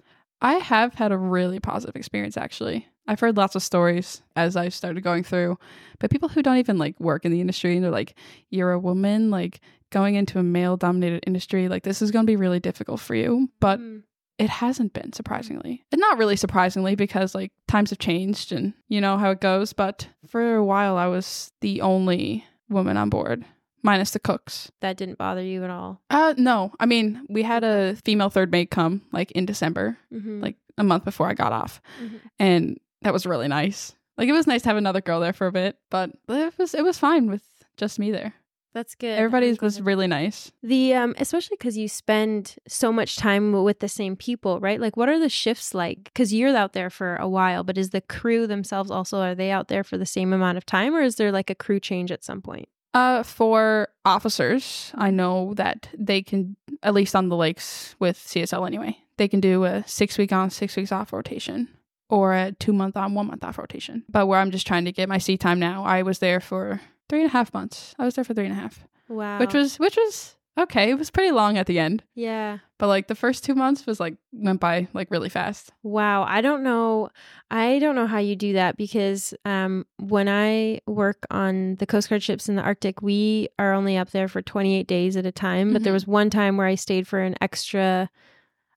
I 0.41 0.55
have 0.55 0.95
had 0.95 1.13
a 1.13 1.19
really 1.19 1.59
positive 1.61 1.97
experience 1.97 2.37
actually. 2.37 2.87
I've 3.09 3.21
heard 3.21 3.37
lots 3.37 3.55
of 3.55 3.63
stories 3.63 4.21
as 4.35 4.57
I've 4.57 4.75
started 4.75 5.03
going 5.03 5.23
through, 5.23 5.59
but 6.01 6.11
people 6.11 6.29
who 6.29 6.43
don't 6.43 6.57
even 6.59 6.77
like 6.77 6.99
work 7.01 7.25
in 7.25 7.31
the 7.33 7.41
industry 7.41 7.75
and 7.77 7.85
they're 7.85 7.91
like, 7.93 8.15
"You're 8.51 8.73
a 8.73 8.79
woman, 8.81 9.31
like 9.31 9.61
going 9.91 10.15
into 10.17 10.39
a 10.39 10.43
male-dominated 10.43 11.25
industry, 11.27 11.69
like 11.69 11.83
this 11.85 12.03
is 12.03 12.11
going 12.11 12.25
to 12.27 12.31
be 12.31 12.37
really 12.37 12.61
difficult 12.61 13.01
for 13.01 13.15
you." 13.15 13.49
But 13.61 13.81
Mm. 13.81 14.03
it 14.39 14.51
hasn't 14.51 14.93
been 14.93 15.13
surprisingly 15.15 15.83
and 15.93 15.99
not 16.01 16.19
really 16.19 16.37
surprisingly 16.37 16.95
because 16.95 17.35
like 17.35 17.53
times 17.69 17.89
have 17.91 17.99
changed 17.99 18.53
and 18.53 18.75
you 18.89 19.01
know 19.01 19.17
how 19.17 19.31
it 19.31 19.41
goes 19.41 19.73
but 19.73 20.09
for 20.29 20.57
a 20.57 20.63
while 20.65 20.99
i 20.99 21.07
was 21.07 21.53
the 21.63 21.81
only 21.81 22.45
woman 22.69 22.99
on 22.99 23.09
board 23.09 23.47
minus 23.83 24.11
the 24.11 24.19
cooks 24.19 24.71
that 24.81 24.99
didn't 24.99 25.17
bother 25.17 25.41
you 25.43 25.65
at 25.65 25.71
all. 25.71 26.03
uh 26.11 26.35
no 26.37 26.71
i 26.81 26.85
mean 26.85 27.25
we 27.31 27.43
had 27.43 27.65
a 27.65 27.97
female 28.05 28.29
third 28.29 28.51
mate 28.53 28.71
come 28.71 29.01
like 29.11 29.31
in 29.33 29.47
december 29.47 29.97
Mm-hmm. 30.13 30.43
like 30.43 30.57
a 30.77 30.85
month 30.85 31.05
before 31.07 31.29
i 31.29 31.33
got 31.35 31.53
off 31.53 31.81
Mhm. 32.05 32.21
and 32.39 32.81
that 33.01 33.15
was 33.15 33.25
really 33.25 33.49
nice 33.49 33.95
like 34.19 34.29
it 34.29 34.33
was 34.33 34.47
nice 34.47 34.61
to 34.63 34.69
have 34.69 34.77
another 34.77 35.01
girl 35.01 35.19
there 35.21 35.33
for 35.33 35.47
a 35.47 35.53
bit 35.53 35.79
but 35.89 36.11
it 36.29 36.53
was 36.59 36.75
it 36.75 36.85
was 36.85 36.99
fine 36.99 37.27
with 37.31 37.43
just 37.79 37.99
me 37.99 38.11
there 38.11 38.35
That's 38.77 38.95
good. 38.95 39.19
everybody 39.19 39.49
I'm 39.49 39.57
was 39.63 39.77
glad. 39.77 39.87
really 39.87 40.07
nice 40.07 40.53
The 40.63 40.93
um 40.93 41.15
especially 41.19 41.57
cuz 41.57 41.79
you 41.79 41.89
spend 41.89 42.57
so 42.69 42.93
much 42.93 43.17
time 43.17 43.53
with 43.65 43.81
the 43.81 43.89
same 43.89 44.17
people, 44.17 44.61
right? 44.61 44.79
Like 44.79 44.99
what 44.99 45.09
are 45.09 45.19
the 45.19 45.31
shifts 45.31 45.73
like? 45.73 46.13
Cuz 46.15 46.35
you're 46.35 46.55
out 46.55 46.75
there 46.75 46.91
for 46.91 47.17
a 47.17 47.27
while, 47.27 47.65
but 47.65 47.79
is 47.79 47.91
the 47.91 48.03
crew 48.03 48.47
themselves 48.47 48.91
also 48.91 49.21
are 49.21 49.35
they 49.35 49.51
out 49.51 49.69
there 49.69 49.83
for 49.83 49.97
the 49.97 50.05
same 50.05 50.35
amount 50.35 50.59
of 50.59 50.67
time 50.67 50.95
or 50.95 51.01
is 51.01 51.17
there 51.17 51.33
like 51.33 51.49
a 51.49 51.55
crew 51.55 51.81
change 51.81 52.13
at 52.13 52.23
some 52.23 52.43
point? 52.43 52.69
Uh, 52.93 53.23
for 53.23 53.89
officers, 54.05 54.93
I 54.95 55.11
know 55.11 55.55
that 55.55 55.89
they 55.97 56.23
can, 56.23 56.57
at 56.83 56.95
least 56.95 57.15
on 57.15 57.29
the 57.29 57.37
lakes 57.37 57.95
with 57.99 58.19
CSL 58.19 58.67
anyway, 58.67 58.99
they 59.17 59.29
can 59.29 59.41
do 59.41 59.65
a 59.65 59.85
six 59.87 60.17
week 60.19 60.33
on, 60.33 60.49
six 60.51 60.77
weeks 60.77 60.93
off 60.93 61.13
rotation 61.13 61.69
or 62.09 62.33
a 62.33 62.53
two 62.53 62.73
month 62.73 62.97
on, 62.97 63.15
one 63.15 63.27
month 63.27 63.45
off 63.45 63.59
rotation. 63.59 64.05
But 64.09 64.27
where 64.27 64.41
I'm 64.41 64.51
just 64.51 64.67
trying 64.67 64.85
to 64.87 64.93
get 64.93 65.09
my 65.09 65.19
seat 65.19 65.41
time 65.41 65.59
now, 65.59 65.85
I 65.85 66.03
was 66.03 66.21
there 66.21 66.41
for 66.41 66.81
three 67.09 67.21
and 67.21 67.29
a 67.29 67.33
half 67.33 67.53
months. 67.55 67.95
I 67.99 68.05
was 68.05 68.15
there 68.15 68.25
for 68.25 68.35
three 68.35 68.47
and 68.47 68.53
a 68.53 68.61
half, 68.61 68.87
Wow. 69.09 69.39
which 69.39 69.55
was, 69.55 69.79
which 69.79 69.97
was 69.97 70.37
okay. 70.59 70.91
It 70.91 70.99
was 70.99 71.11
pretty 71.11 71.31
long 71.33 71.59
at 71.59 71.67
the 71.67 71.79
end, 71.79 72.03
Yeah. 72.15 72.59
but 72.79 72.89
like 72.89 73.09
the 73.09 73.15
first 73.15 73.45
two 73.45 73.55
months 73.55 73.85
was 73.87 74.01
like, 74.01 74.17
went 74.33 74.59
by 74.61 74.89
like 74.95 75.11
really 75.11 75.29
fast. 75.29 75.71
Wow, 75.83 76.23
I 76.23 76.41
don't 76.41 76.63
know. 76.63 77.11
I 77.51 77.79
don't 77.79 77.95
know 77.95 78.07
how 78.07 78.19
you 78.19 78.35
do 78.37 78.55
that 78.55 78.77
because 78.77 79.35
um, 79.45 79.85
when 79.99 80.29
I 80.29 80.81
work 80.87 81.27
on 81.31 81.77
the 81.77 81.87
Coast 81.87 82.09
Guard 82.09 82.23
ships 82.23 82.49
in 82.49 82.57
the 82.57 82.63
Arctic, 82.63 83.03
we 83.03 83.49
are 83.59 83.73
only 83.75 83.97
up 83.97 84.11
there 84.11 84.29
for 84.29 84.41
28 84.43 84.87
days 84.87 85.17
at 85.17 85.27
a 85.27 85.33
time. 85.33 85.73
But 85.73 85.83
there 85.85 85.93
Mhm. 85.93 85.95
was 85.95 86.07
one 86.07 86.31
time 86.31 86.57
where 86.57 86.67
I 86.67 86.75
stayed 86.75 87.07
for 87.07 87.21
an 87.21 87.35
extra, 87.41 88.09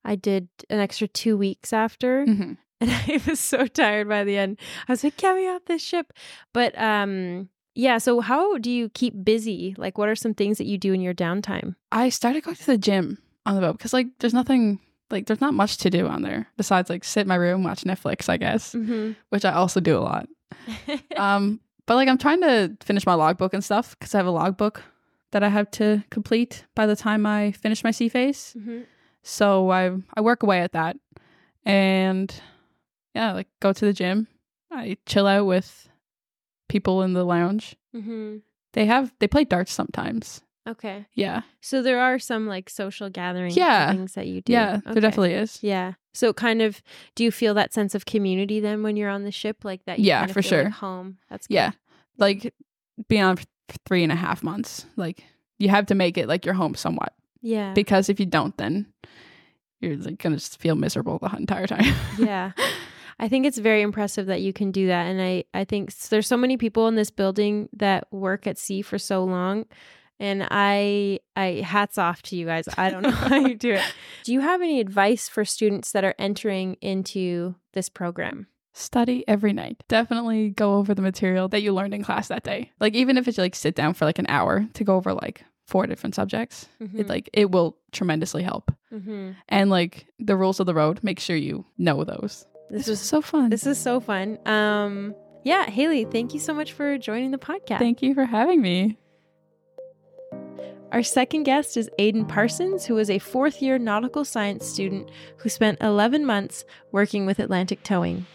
I 0.05 0.15
did 0.15 0.49
an 0.69 0.79
extra 0.79 1.07
two 1.07 1.37
weeks 1.37 1.71
after. 1.73 2.25
Mhm. 2.25 2.57
And 2.81 2.89
I 2.91 3.19
was 3.27 3.41
so 3.41 3.67
tired 3.67 4.07
by 4.07 4.23
the 4.23 4.37
end. 4.37 4.57
I 4.87 4.93
was 4.93 5.03
like, 5.03 5.17
get 5.17 5.35
me 5.35 5.49
off 5.49 5.65
this 5.65 5.81
ship. 5.83 6.13
But 6.53 6.77
um, 6.79 7.49
yeah, 7.75 7.97
so 7.97 8.19
how 8.19 8.57
do 8.57 8.69
you 8.69 8.89
keep 8.89 9.23
busy? 9.23 9.75
Like, 9.77 9.97
what 9.97 10.09
are 10.09 10.15
some 10.15 10.33
things 10.33 10.57
that 10.57 10.65
you 10.65 10.77
do 10.77 10.93
in 10.93 11.01
your 11.01 11.13
downtime? 11.13 11.75
I 11.91 12.09
started 12.09 12.43
going 12.43 12.57
to 12.57 12.65
the 12.65 12.77
gym 12.77 13.19
on 13.45 13.55
the 13.55 13.61
boat 13.61 13.77
because 13.77 13.93
like 13.93 14.07
there's 14.19 14.33
nothing, 14.33 14.79
like 15.09 15.27
there's 15.27 15.41
not 15.41 15.53
much 15.53 15.77
to 15.77 15.89
do 15.89 16.07
on 16.07 16.21
there 16.21 16.47
besides 16.57 16.89
like 16.89 17.03
sit 17.03 17.21
in 17.21 17.27
my 17.27 17.35
room, 17.35 17.63
watch 17.63 17.83
Netflix, 17.83 18.29
I 18.29 18.37
guess. 18.37 18.73
Mm-hmm. 18.73 19.13
which 19.29 19.45
I 19.45 19.53
also 19.53 19.79
do 19.79 19.97
a 19.97 20.01
lot. 20.01 20.27
Um, 21.17 21.59
but 21.85 21.95
like 21.95 22.07
I'm 22.07 22.19
trying 22.19 22.41
to 22.41 22.77
finish 22.81 23.05
my 23.05 23.15
logbook 23.15 23.53
and 23.53 23.63
stuff 23.63 23.97
because 23.97 24.13
I 24.13 24.19
have 24.19 24.27
a 24.27 24.31
logbook 24.31 24.83
that 25.31 25.43
I 25.43 25.49
have 25.49 25.71
to 25.71 26.03
complete 26.11 26.65
by 26.75 26.85
the 26.85 26.95
time 26.95 27.25
I 27.25 27.51
finish 27.51 27.83
my 27.83 27.91
sea 27.91 28.09
phase. 28.09 28.55
mm-hmm. 28.57 28.81
So 29.23 29.71
I 29.71 29.91
I 30.13 30.21
work 30.21 30.43
away 30.43 30.59
at 30.59 30.73
that, 30.73 30.97
and 31.65 32.33
yeah, 33.15 33.33
like 33.33 33.47
go 33.59 33.73
to 33.73 33.85
the 33.85 33.91
gym. 33.93 34.27
I 34.71 34.97
chill 35.07 35.27
out 35.27 35.45
with 35.45 35.89
people 36.69 37.01
in 37.03 37.13
the 37.13 37.25
lounge. 37.25 37.75
Mm-hmm. 37.95 38.37
They 38.73 38.85
have 38.85 39.11
they 39.19 39.27
play 39.27 39.43
darts 39.43 39.73
sometimes. 39.73 40.41
Okay. 40.67 41.07
Yeah, 41.15 41.41
So 41.61 41.81
there 41.81 41.99
are 41.99 42.19
some 42.19 42.45
like 42.45 42.69
social 42.69 43.09
gatherings, 43.09 43.57
Yeah. 43.57 43.91
things 43.91 44.13
that 44.13 44.27
you 44.27 44.41
do. 44.41 44.53
yeah, 44.53 44.75
Okay. 44.85 44.93
there 44.93 45.01
definitely 45.01 45.33
is. 45.33 45.63
Yeah. 45.63 45.93
So 46.13 46.31
kind 46.31 46.61
of 46.61 46.83
do 47.15 47.23
you 47.23 47.31
feel 47.31 47.55
that 47.55 47.73
sense 47.73 47.95
of 47.95 48.05
community 48.05 48.59
then 48.59 48.83
when 48.83 48.95
you're 48.95 49.09
on 49.09 49.23
the 49.23 49.31
ship? 49.31 49.63
Like 49.65 49.83
that 49.85 49.97
Yeah, 49.99 50.27
for 50.27 50.41
feel 50.43 50.57
like 50.59 50.65
sure. 50.65 50.69
home. 50.69 51.17
That's 51.29 51.47
good. 51.47 51.55
Yeah, 51.55 51.71
like 52.19 52.53
being 53.07 53.23
on 53.23 53.37
three 53.87 54.03
and 54.03 54.11
a 54.11 54.15
half 54.15 54.43
months. 54.43 54.85
Like 54.95 55.23
you 55.57 55.69
have 55.69 55.87
to 55.87 55.95
make 55.95 56.17
it 56.19 56.27
like 56.27 56.45
your 56.45 56.53
home 56.55 56.75
somewhat 56.75 57.13
Yeah. 57.41 57.73
because 57.73 58.07
if 58.09 58.19
you 58.19 58.27
don't, 58.27 58.55
then 58.57 58.93
you're 59.81 59.97
like 59.97 60.19
gonna 60.21 60.35
just 60.35 60.59
feel 60.61 60.75
miserable 60.75 61.17
the 61.17 61.35
entire 61.35 61.65
time. 61.67 61.95
yeah. 62.19 62.51
I 63.19 63.27
think 63.27 63.45
it's 63.45 63.57
very 63.57 63.81
impressive 63.81 64.27
that 64.27 64.41
you 64.41 64.53
can 64.53 64.71
do 64.71 64.87
that. 64.87 65.03
And 65.07 65.21
I, 65.21 65.43
I 65.53 65.65
think 65.65 65.93
there's 66.09 66.27
so 66.27 66.37
many 66.37 66.57
people 66.57 66.87
in 66.87 66.95
this 66.95 67.11
building 67.11 67.69
that 67.73 68.07
work 68.11 68.47
at 68.47 68.57
sea 68.57 68.81
for 68.81 68.97
so 68.97 69.23
long. 69.23 69.65
And 70.21 70.45
I, 70.51 71.19
I 71.35 71.61
hats 71.65 71.97
off 71.97 72.21
to 72.23 72.35
you 72.35 72.45
guys. 72.45 72.67
I 72.77 72.89
don't 72.89 73.03
know 73.03 73.11
how 73.11 73.37
you 73.37 73.55
do 73.55 73.71
it. 73.73 73.83
Do 74.23 74.33
you 74.33 74.41
have 74.41 74.61
any 74.61 74.79
advice 74.81 75.29
for 75.29 75.45
students 75.45 75.91
that 75.93 76.03
are 76.03 76.15
entering 76.19 76.75
into 76.81 77.55
this 77.73 77.87
program? 77.89 78.47
Study 78.73 79.23
every 79.27 79.53
night. 79.53 79.83
Definitely 79.87 80.49
go 80.49 80.75
over 80.75 80.93
the 80.93 81.01
material 81.01 81.47
that 81.49 81.61
you 81.61 81.73
learned 81.73 81.93
in 81.93 82.03
class 82.03 82.27
that 82.27 82.43
day. 82.43 82.71
Like 82.79 82.93
even 82.95 83.17
if 83.17 83.27
it's 83.27 83.37
like 83.37 83.55
sit 83.55 83.75
down 83.75 83.93
for 83.93 84.05
like 84.05 84.19
an 84.19 84.27
hour 84.29 84.67
to 84.73 84.83
go 84.83 84.95
over 84.95 85.13
like 85.13 85.43
four 85.67 85.87
different 85.87 86.15
subjects, 86.15 86.67
Mm-hmm. 86.81 86.99
it 86.99 87.07
like 87.07 87.29
it 87.33 87.51
will 87.51 87.77
tremendously 87.91 88.43
help. 88.43 88.71
mm-hmm. 88.93 89.31
And 89.49 89.69
like 89.69 90.05
the 90.19 90.35
rules 90.35 90.59
of 90.59 90.65
the 90.65 90.73
road, 90.73 90.99
make 91.01 91.19
sure 91.19 91.35
you 91.35 91.65
know 91.77 92.03
those. 92.03 92.45
This 92.69 92.85
This 92.85 92.87
was 92.87 92.99
was 92.99 93.07
so 93.07 93.21
fun. 93.21 93.49
this 93.49 93.65
is 93.65 93.79
so 93.79 93.99
fun. 93.99 94.37
Um, 94.45 95.15
yeah, 95.43 95.69
Hayley, 95.69 96.05
thank 96.05 96.33
you 96.33 96.39
so 96.39 96.53
much 96.53 96.73
for 96.73 96.97
joining 96.97 97.31
the 97.31 97.37
podcast. 97.37 97.79
Thank 97.79 98.01
you 98.01 98.13
for 98.13 98.25
having 98.25 98.61
me. 98.61 98.97
Our 100.91 101.01
second 101.03 101.43
guest 101.43 101.77
is 101.77 101.89
Aiden 101.99 102.27
Parsons, 102.27 102.85
who 102.85 102.97
is 102.97 103.09
a 103.09 103.19
fourth 103.19 103.61
year 103.61 103.77
nautical 103.79 104.25
science 104.25 104.65
student 104.67 105.09
who 105.37 105.49
spent 105.49 105.79
11 105.81 106.25
months 106.25 106.65
working 106.91 107.25
with 107.25 107.39
Atlantic 107.39 107.83
Towing. 107.83 108.25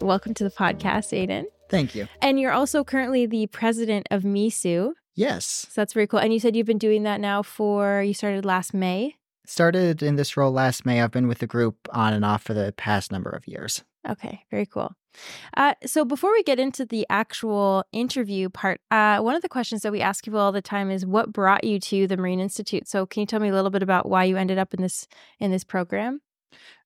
Welcome 0.00 0.34
to 0.34 0.44
the 0.44 0.50
podcast, 0.50 1.12
Aiden. 1.12 1.44
Thank 1.68 1.94
you. 1.94 2.08
And 2.20 2.40
you're 2.40 2.52
also 2.52 2.82
currently 2.84 3.26
the 3.26 3.46
president 3.48 4.06
of 4.10 4.22
MISU. 4.22 4.92
Yes. 5.14 5.66
So 5.70 5.80
that's 5.82 5.92
very 5.92 6.06
cool. 6.06 6.18
And 6.20 6.32
you 6.32 6.40
said 6.40 6.56
you've 6.56 6.66
been 6.66 6.78
doing 6.78 7.02
that 7.04 7.20
now 7.20 7.42
for, 7.42 8.02
you 8.02 8.14
started 8.14 8.44
last 8.44 8.72
May. 8.74 9.16
Started 9.50 10.00
in 10.00 10.14
this 10.14 10.36
role 10.36 10.52
last 10.52 10.86
May. 10.86 11.02
I've 11.02 11.10
been 11.10 11.26
with 11.26 11.40
the 11.40 11.46
group 11.48 11.88
on 11.92 12.12
and 12.12 12.24
off 12.24 12.40
for 12.40 12.54
the 12.54 12.72
past 12.76 13.10
number 13.10 13.30
of 13.30 13.48
years. 13.48 13.82
Okay, 14.08 14.44
very 14.48 14.64
cool. 14.64 14.92
Uh, 15.56 15.74
so 15.84 16.04
before 16.04 16.30
we 16.30 16.44
get 16.44 16.60
into 16.60 16.86
the 16.86 17.04
actual 17.10 17.82
interview 17.90 18.48
part, 18.48 18.80
uh, 18.92 19.18
one 19.18 19.34
of 19.34 19.42
the 19.42 19.48
questions 19.48 19.82
that 19.82 19.90
we 19.90 20.00
ask 20.00 20.22
people 20.22 20.38
all 20.38 20.52
the 20.52 20.62
time 20.62 20.88
is, 20.88 21.04
"What 21.04 21.32
brought 21.32 21.64
you 21.64 21.80
to 21.80 22.06
the 22.06 22.16
Marine 22.16 22.38
Institute?" 22.38 22.86
So 22.86 23.06
can 23.06 23.22
you 23.22 23.26
tell 23.26 23.40
me 23.40 23.48
a 23.48 23.52
little 23.52 23.72
bit 23.72 23.82
about 23.82 24.08
why 24.08 24.22
you 24.22 24.36
ended 24.36 24.56
up 24.56 24.72
in 24.72 24.82
this 24.82 25.08
in 25.40 25.50
this 25.50 25.64
program? 25.64 26.20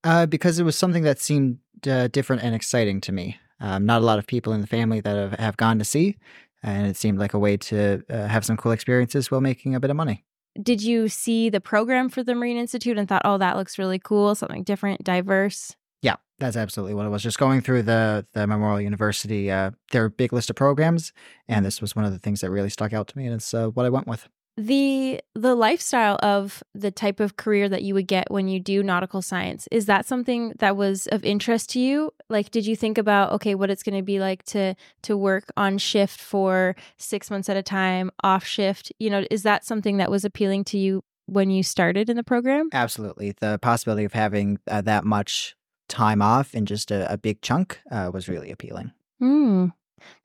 Uh, 0.03 0.25
because 0.25 0.59
it 0.59 0.65
was 0.65 0.75
something 0.75 1.03
that 1.03 1.21
seemed 1.21 1.59
uh, 1.87 2.09
different 2.09 2.43
and 2.43 2.55
exciting 2.55 2.99
to 3.03 3.13
me. 3.13 3.37
Um, 3.61 3.85
not 3.85 4.01
a 4.01 4.07
lot 4.07 4.19
of 4.19 4.27
people 4.27 4.55
in 4.55 4.63
the 4.63 4.67
family 4.67 5.01
that 5.01 5.15
have, 5.15 5.39
have 5.39 5.57
gone 5.59 5.79
to 5.81 5.85
sea, 5.85 6.17
and 6.63 6.87
it 6.87 6.97
seemed 6.97 7.19
like 7.19 7.35
a 7.35 7.39
way 7.39 7.59
to 7.59 8.03
uh, 8.09 8.27
have 8.27 8.47
some 8.47 8.57
cool 8.57 8.73
experiences 8.73 9.31
while 9.31 9.43
making 9.43 9.75
a 9.75 9.81
bit 9.81 9.91
of 9.91 9.97
money. 9.97 10.25
Did 10.63 10.83
you 10.83 11.09
see 11.09 11.51
the 11.51 11.61
program 11.61 12.09
for 12.09 12.23
the 12.23 12.35
Marine 12.35 12.57
Institute 12.57 12.97
and 12.97 13.09
thought, 13.09 13.23
"Oh, 13.25 13.39
that 13.39 13.57
looks 13.57 13.79
really 13.79 13.99
cool, 13.99 14.35
something 14.35 14.63
different, 14.63 15.03
diverse"? 15.05 15.75
Yeah, 16.03 16.17
that's 16.39 16.57
absolutely 16.57 16.95
what 16.95 17.07
it 17.07 17.09
was. 17.09 17.23
Just 17.23 17.39
going 17.39 17.61
through 17.61 17.83
the 17.83 18.27
the 18.35 18.47
Memorial 18.47 18.81
University, 18.81 19.51
uh, 19.51 19.73
their 19.91 20.09
big 20.09 20.33
list 20.33 20.51
of 20.51 20.57
programs, 20.57 21.13
and 21.49 21.65
this 21.65 21.81
was 21.81 21.97
one 21.97 22.05
of 22.05 22.13
the 22.13 22.19
things 22.19 22.41
that 22.41 22.51
really 22.51 22.71
stuck 22.71 22.93
out 22.93 23.09
to 23.09 23.19
me, 23.19 23.27
and 23.27 23.35
it's 23.35 23.53
uh, 23.53 23.69
what 23.69 23.87
I 23.87 23.91
went 23.91 24.07
with. 24.07 24.29
The 24.57 25.21
the 25.35 25.55
lifestyle 25.55 26.19
of 26.23 26.63
the 26.75 26.91
type 26.91 27.19
of 27.19 27.37
career 27.37 27.69
that 27.69 27.83
you 27.83 27.93
would 27.95 28.07
get 28.07 28.31
when 28.31 28.47
you 28.47 28.61
do 28.61 28.83
nautical 28.83 29.21
science 29.21 29.67
is 29.73 29.87
that 29.87 30.07
something 30.07 30.53
that 30.61 30.77
was 30.77 31.09
of 31.09 31.25
interest 31.25 31.71
to 31.71 31.81
you 31.81 32.13
like 32.29 32.53
did 32.53 32.65
you 32.65 32.77
think 32.77 32.97
about 32.97 33.33
okay 33.33 33.57
what 33.57 33.69
it's 33.69 33.83
going 33.83 33.97
to 33.97 34.03
be 34.03 34.21
like 34.21 34.45
to 34.45 34.75
to 35.03 35.17
work 35.17 35.51
on 35.57 35.77
shift 35.77 36.21
for 36.21 36.77
6 36.99 37.31
months 37.33 37.49
at 37.49 37.57
a 37.57 37.65
time 37.65 38.13
off 38.23 38.45
shift 38.45 38.93
you 39.01 39.11
know 39.11 39.25
is 39.29 39.43
that 39.43 39.65
something 39.65 39.97
that 39.97 40.09
was 40.09 40.25
appealing 40.25 40.63
to 40.63 40.79
you 40.79 41.03
when 41.27 41.51
you 41.51 41.63
started 41.63 42.09
in 42.09 42.17
the 42.17 42.23
program 42.23 42.69
Absolutely, 42.73 43.35
the 43.41 43.59
possibility 43.61 44.05
of 44.05 44.13
having 44.13 44.59
uh, 44.69 44.81
that 44.83 45.05
much 45.05 45.57
time 45.89 46.23
off 46.23 46.55
in 46.55 46.67
just 46.67 46.91
a, 46.91 47.11
a 47.13 47.17
big 47.17 47.41
chunk 47.41 47.81
uh, 47.91 48.11
was 48.13 48.29
really 48.29 48.51
appealing. 48.51 48.93
Hmm. 49.19 49.69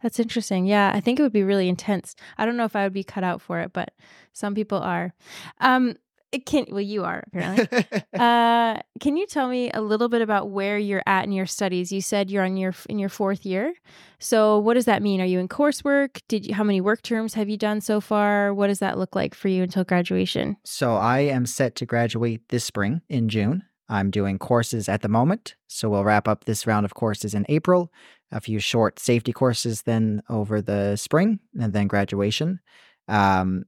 That's 0.02 0.20
interesting. 0.20 0.66
Yeah, 0.66 0.92
I 0.94 1.00
think 1.00 1.20
it 1.20 1.24
would 1.24 1.34
be 1.34 1.44
really 1.44 1.70
intense. 1.70 2.16
I 2.38 2.46
don't 2.46 2.58
know 2.58 2.66
if 2.66 2.76
I 2.76 2.84
would 2.84 2.94
be 2.94 3.04
cut 3.04 3.24
out 3.24 3.42
for 3.42 3.60
it, 3.60 3.74
but 3.74 3.94
some 4.34 4.56
people 4.56 4.80
are. 4.80 5.14
Um, 5.60 5.96
it 6.32 6.46
can 6.46 6.66
well, 6.70 6.82
you 6.82 7.04
are 7.06 7.24
apparently. 7.28 7.86
uh, 8.14 8.78
can 9.00 9.18
you 9.18 9.26
tell 9.26 9.50
me 9.50 9.72
a 9.72 9.82
little 9.82 10.10
bit 10.10 10.22
about 10.22 10.50
where 10.50 10.78
you're 10.78 11.04
at 11.08 11.26
in 11.26 11.32
your 11.32 11.46
studies? 11.46 11.92
You 11.92 12.02
said 12.02 12.30
you're 12.30 12.44
on 12.44 12.58
your 12.58 12.74
in 12.88 13.00
your 13.00 13.10
fourth 13.10 13.46
year. 13.46 13.74
So, 14.20 14.60
what 14.60 14.76
does 14.76 14.86
that 14.86 15.02
mean? 15.02 15.22
Are 15.22 15.26
you 15.26 15.40
in 15.40 15.48
coursework? 15.48 16.22
Did 16.28 16.46
you 16.46 16.54
how 16.54 16.64
many 16.64 16.82
work 16.82 17.02
terms 17.02 17.34
have 17.34 17.50
you 17.50 17.58
done 17.58 17.82
so 17.82 18.00
far? 18.00 18.54
What 18.54 18.68
does 18.68 18.80
that 18.80 18.98
look 18.98 19.16
like 19.16 19.34
for 19.34 19.48
you 19.48 19.64
until 19.64 19.84
graduation? 19.84 20.58
So 20.64 20.96
I 20.96 21.20
am 21.20 21.46
set 21.46 21.76
to 21.76 21.86
graduate 21.86 22.48
this 22.50 22.64
spring 22.64 23.02
in 23.10 23.30
June. 23.30 23.64
I'm 23.90 24.12
doing 24.12 24.38
courses 24.38 24.88
at 24.88 25.02
the 25.02 25.10
moment. 25.10 25.56
So 25.68 25.90
we'll 25.90 26.04
wrap 26.04 26.28
up 26.28 26.46
this 26.46 26.68
round 26.68 26.86
of 26.86 26.94
courses 26.94 27.34
in 27.34 27.46
April, 27.50 27.92
a 28.32 28.40
few 28.42 28.60
short 28.60 29.00
safety 29.00 29.34
courses 29.34 29.84
then 29.84 30.22
over 30.30 30.62
the 30.62 30.96
spring, 30.96 31.40
and 31.60 31.74
then 31.74 31.88
graduation. 31.88 32.60
Um, 33.08 33.64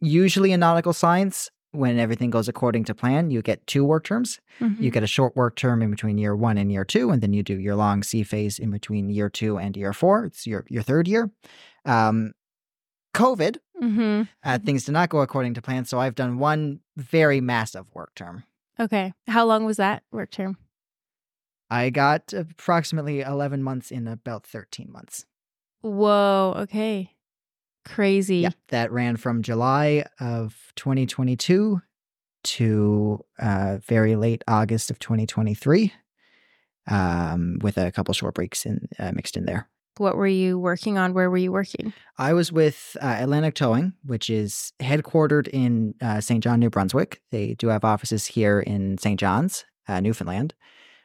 usually 0.00 0.52
in 0.52 0.60
nautical 0.60 0.92
science, 0.92 1.50
when 1.72 1.98
everything 1.98 2.30
goes 2.30 2.48
according 2.48 2.84
to 2.84 2.94
plan, 2.94 3.30
you 3.30 3.42
get 3.42 3.66
two 3.66 3.84
work 3.84 4.04
terms. 4.04 4.40
You 4.58 4.90
get 4.90 5.02
a 5.04 5.06
short 5.06 5.36
work 5.36 5.54
term 5.56 5.82
in 5.82 5.90
between 5.90 6.18
year 6.18 6.34
one 6.34 6.58
and 6.58 6.70
year 6.72 6.84
two, 6.84 7.10
and 7.10 7.22
then 7.22 7.32
you 7.32 7.42
do 7.42 7.58
your 7.58 7.76
long 7.76 8.02
sea 8.02 8.22
phase 8.24 8.58
in 8.58 8.70
between 8.70 9.08
year 9.08 9.30
two 9.30 9.56
and 9.58 9.76
year 9.76 9.92
four. 9.92 10.24
It's 10.24 10.46
your, 10.46 10.64
your 10.68 10.82
third 10.82 11.06
year. 11.08 11.30
Um, 11.84 12.32
COVID, 13.14 13.56
Mm-hmm. 13.80 14.22
uh, 14.44 14.58
things 14.58 14.84
did 14.84 14.92
not 14.92 15.08
go 15.08 15.20
according 15.20 15.54
to 15.54 15.62
plan. 15.62 15.86
So 15.86 15.98
I've 15.98 16.14
done 16.14 16.38
one 16.38 16.80
very 16.98 17.40
massive 17.40 17.86
work 17.94 18.14
term. 18.14 18.44
Okay. 18.78 19.14
How 19.26 19.46
long 19.46 19.64
was 19.64 19.78
that 19.78 20.02
work 20.12 20.30
term? 20.30 20.58
I 21.70 21.90
got 21.90 22.32
approximately 22.32 23.20
11 23.20 23.62
months 23.62 23.90
in 23.90 24.08
about 24.08 24.44
13 24.46 24.90
months. 24.90 25.26
Whoa. 25.82 26.54
Okay. 26.56 27.14
Crazy. 27.84 28.38
Yeah. 28.38 28.50
That 28.68 28.92
ran 28.92 29.16
from 29.16 29.42
July 29.42 30.04
of 30.18 30.72
2022 30.76 31.80
to 32.42 33.24
uh, 33.38 33.78
very 33.86 34.16
late 34.16 34.42
August 34.48 34.90
of 34.90 34.98
2023, 34.98 35.92
um, 36.88 37.58
with 37.62 37.76
a 37.78 37.92
couple 37.92 38.14
short 38.14 38.34
breaks 38.34 38.64
in, 38.66 38.88
uh, 38.98 39.12
mixed 39.12 39.36
in 39.36 39.44
there. 39.44 39.68
What 39.98 40.16
were 40.16 40.26
you 40.26 40.58
working 40.58 40.96
on? 40.96 41.12
Where 41.12 41.30
were 41.30 41.36
you 41.36 41.52
working? 41.52 41.92
I 42.16 42.32
was 42.32 42.50
with 42.50 42.96
uh, 43.02 43.16
Atlantic 43.18 43.54
Towing, 43.54 43.92
which 44.04 44.30
is 44.30 44.72
headquartered 44.80 45.48
in 45.48 45.94
uh, 46.00 46.20
St. 46.20 46.42
John, 46.42 46.60
New 46.60 46.70
Brunswick. 46.70 47.20
They 47.30 47.54
do 47.54 47.68
have 47.68 47.84
offices 47.84 48.26
here 48.26 48.60
in 48.60 48.96
St. 48.98 49.20
John's, 49.20 49.64
uh, 49.88 50.00
Newfoundland. 50.00 50.54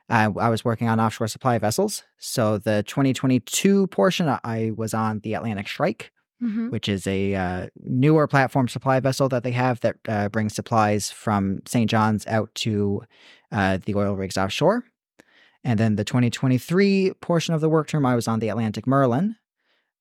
Uh, 0.09 0.31
I 0.39 0.49
was 0.49 0.63
working 0.63 0.87
on 0.87 0.99
offshore 0.99 1.27
supply 1.27 1.57
vessels. 1.57 2.03
So 2.17 2.57
the 2.57 2.83
2022 2.83 3.87
portion, 3.87 4.27
I- 4.29 4.39
I 4.43 4.71
was 4.75 4.93
on 4.93 5.19
the 5.19 5.33
Atlantic 5.33 5.67
Shrike, 5.67 6.11
Mm-hmm. 6.43 6.69
which 6.69 6.89
is 6.89 7.07
a 7.07 7.33
uh, 7.33 7.67
newer 7.81 8.27
platform 8.27 8.67
supply 8.67 8.99
vessel 8.99 9.29
that 9.29 9.43
they 9.43 9.51
have 9.53 9.79
that 9.79 9.95
uh, 10.07 10.27
brings 10.27 10.53
supplies 10.53 11.09
from 11.09 11.61
St. 11.65 11.89
John's 11.89 12.27
out 12.27 12.53
to 12.55 13.03
uh, 13.53 13.77
the 13.85 13.95
oil 13.95 14.15
rigs 14.17 14.37
offshore. 14.37 14.83
And 15.63 15.79
then 15.79 15.95
the 15.95 16.03
2023 16.03 17.13
portion 17.21 17.53
of 17.53 17.61
the 17.61 17.69
work 17.69 17.87
term, 17.87 18.05
I 18.05 18.15
was 18.15 18.27
on 18.27 18.39
the 18.39 18.49
Atlantic 18.49 18.85
Merlin, 18.85 19.37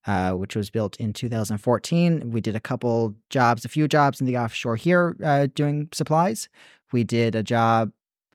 uh, 0.05 0.33
which 0.33 0.57
was 0.57 0.69
built 0.69 0.97
in 0.97 1.13
2014. 1.13 2.31
We 2.31 2.41
did 2.41 2.55
a 2.55 2.59
couple 2.59 3.15
jobs, 3.29 3.63
a 3.63 3.69
few 3.69 3.87
jobs 3.87 4.19
in 4.19 4.27
the 4.27 4.37
offshore 4.37 4.75
here 4.75 5.15
uh, 5.23 5.47
doing 5.55 5.87
supplies. 5.93 6.49
We 6.91 7.05
did 7.05 7.33
a 7.33 7.43
job 7.43 7.91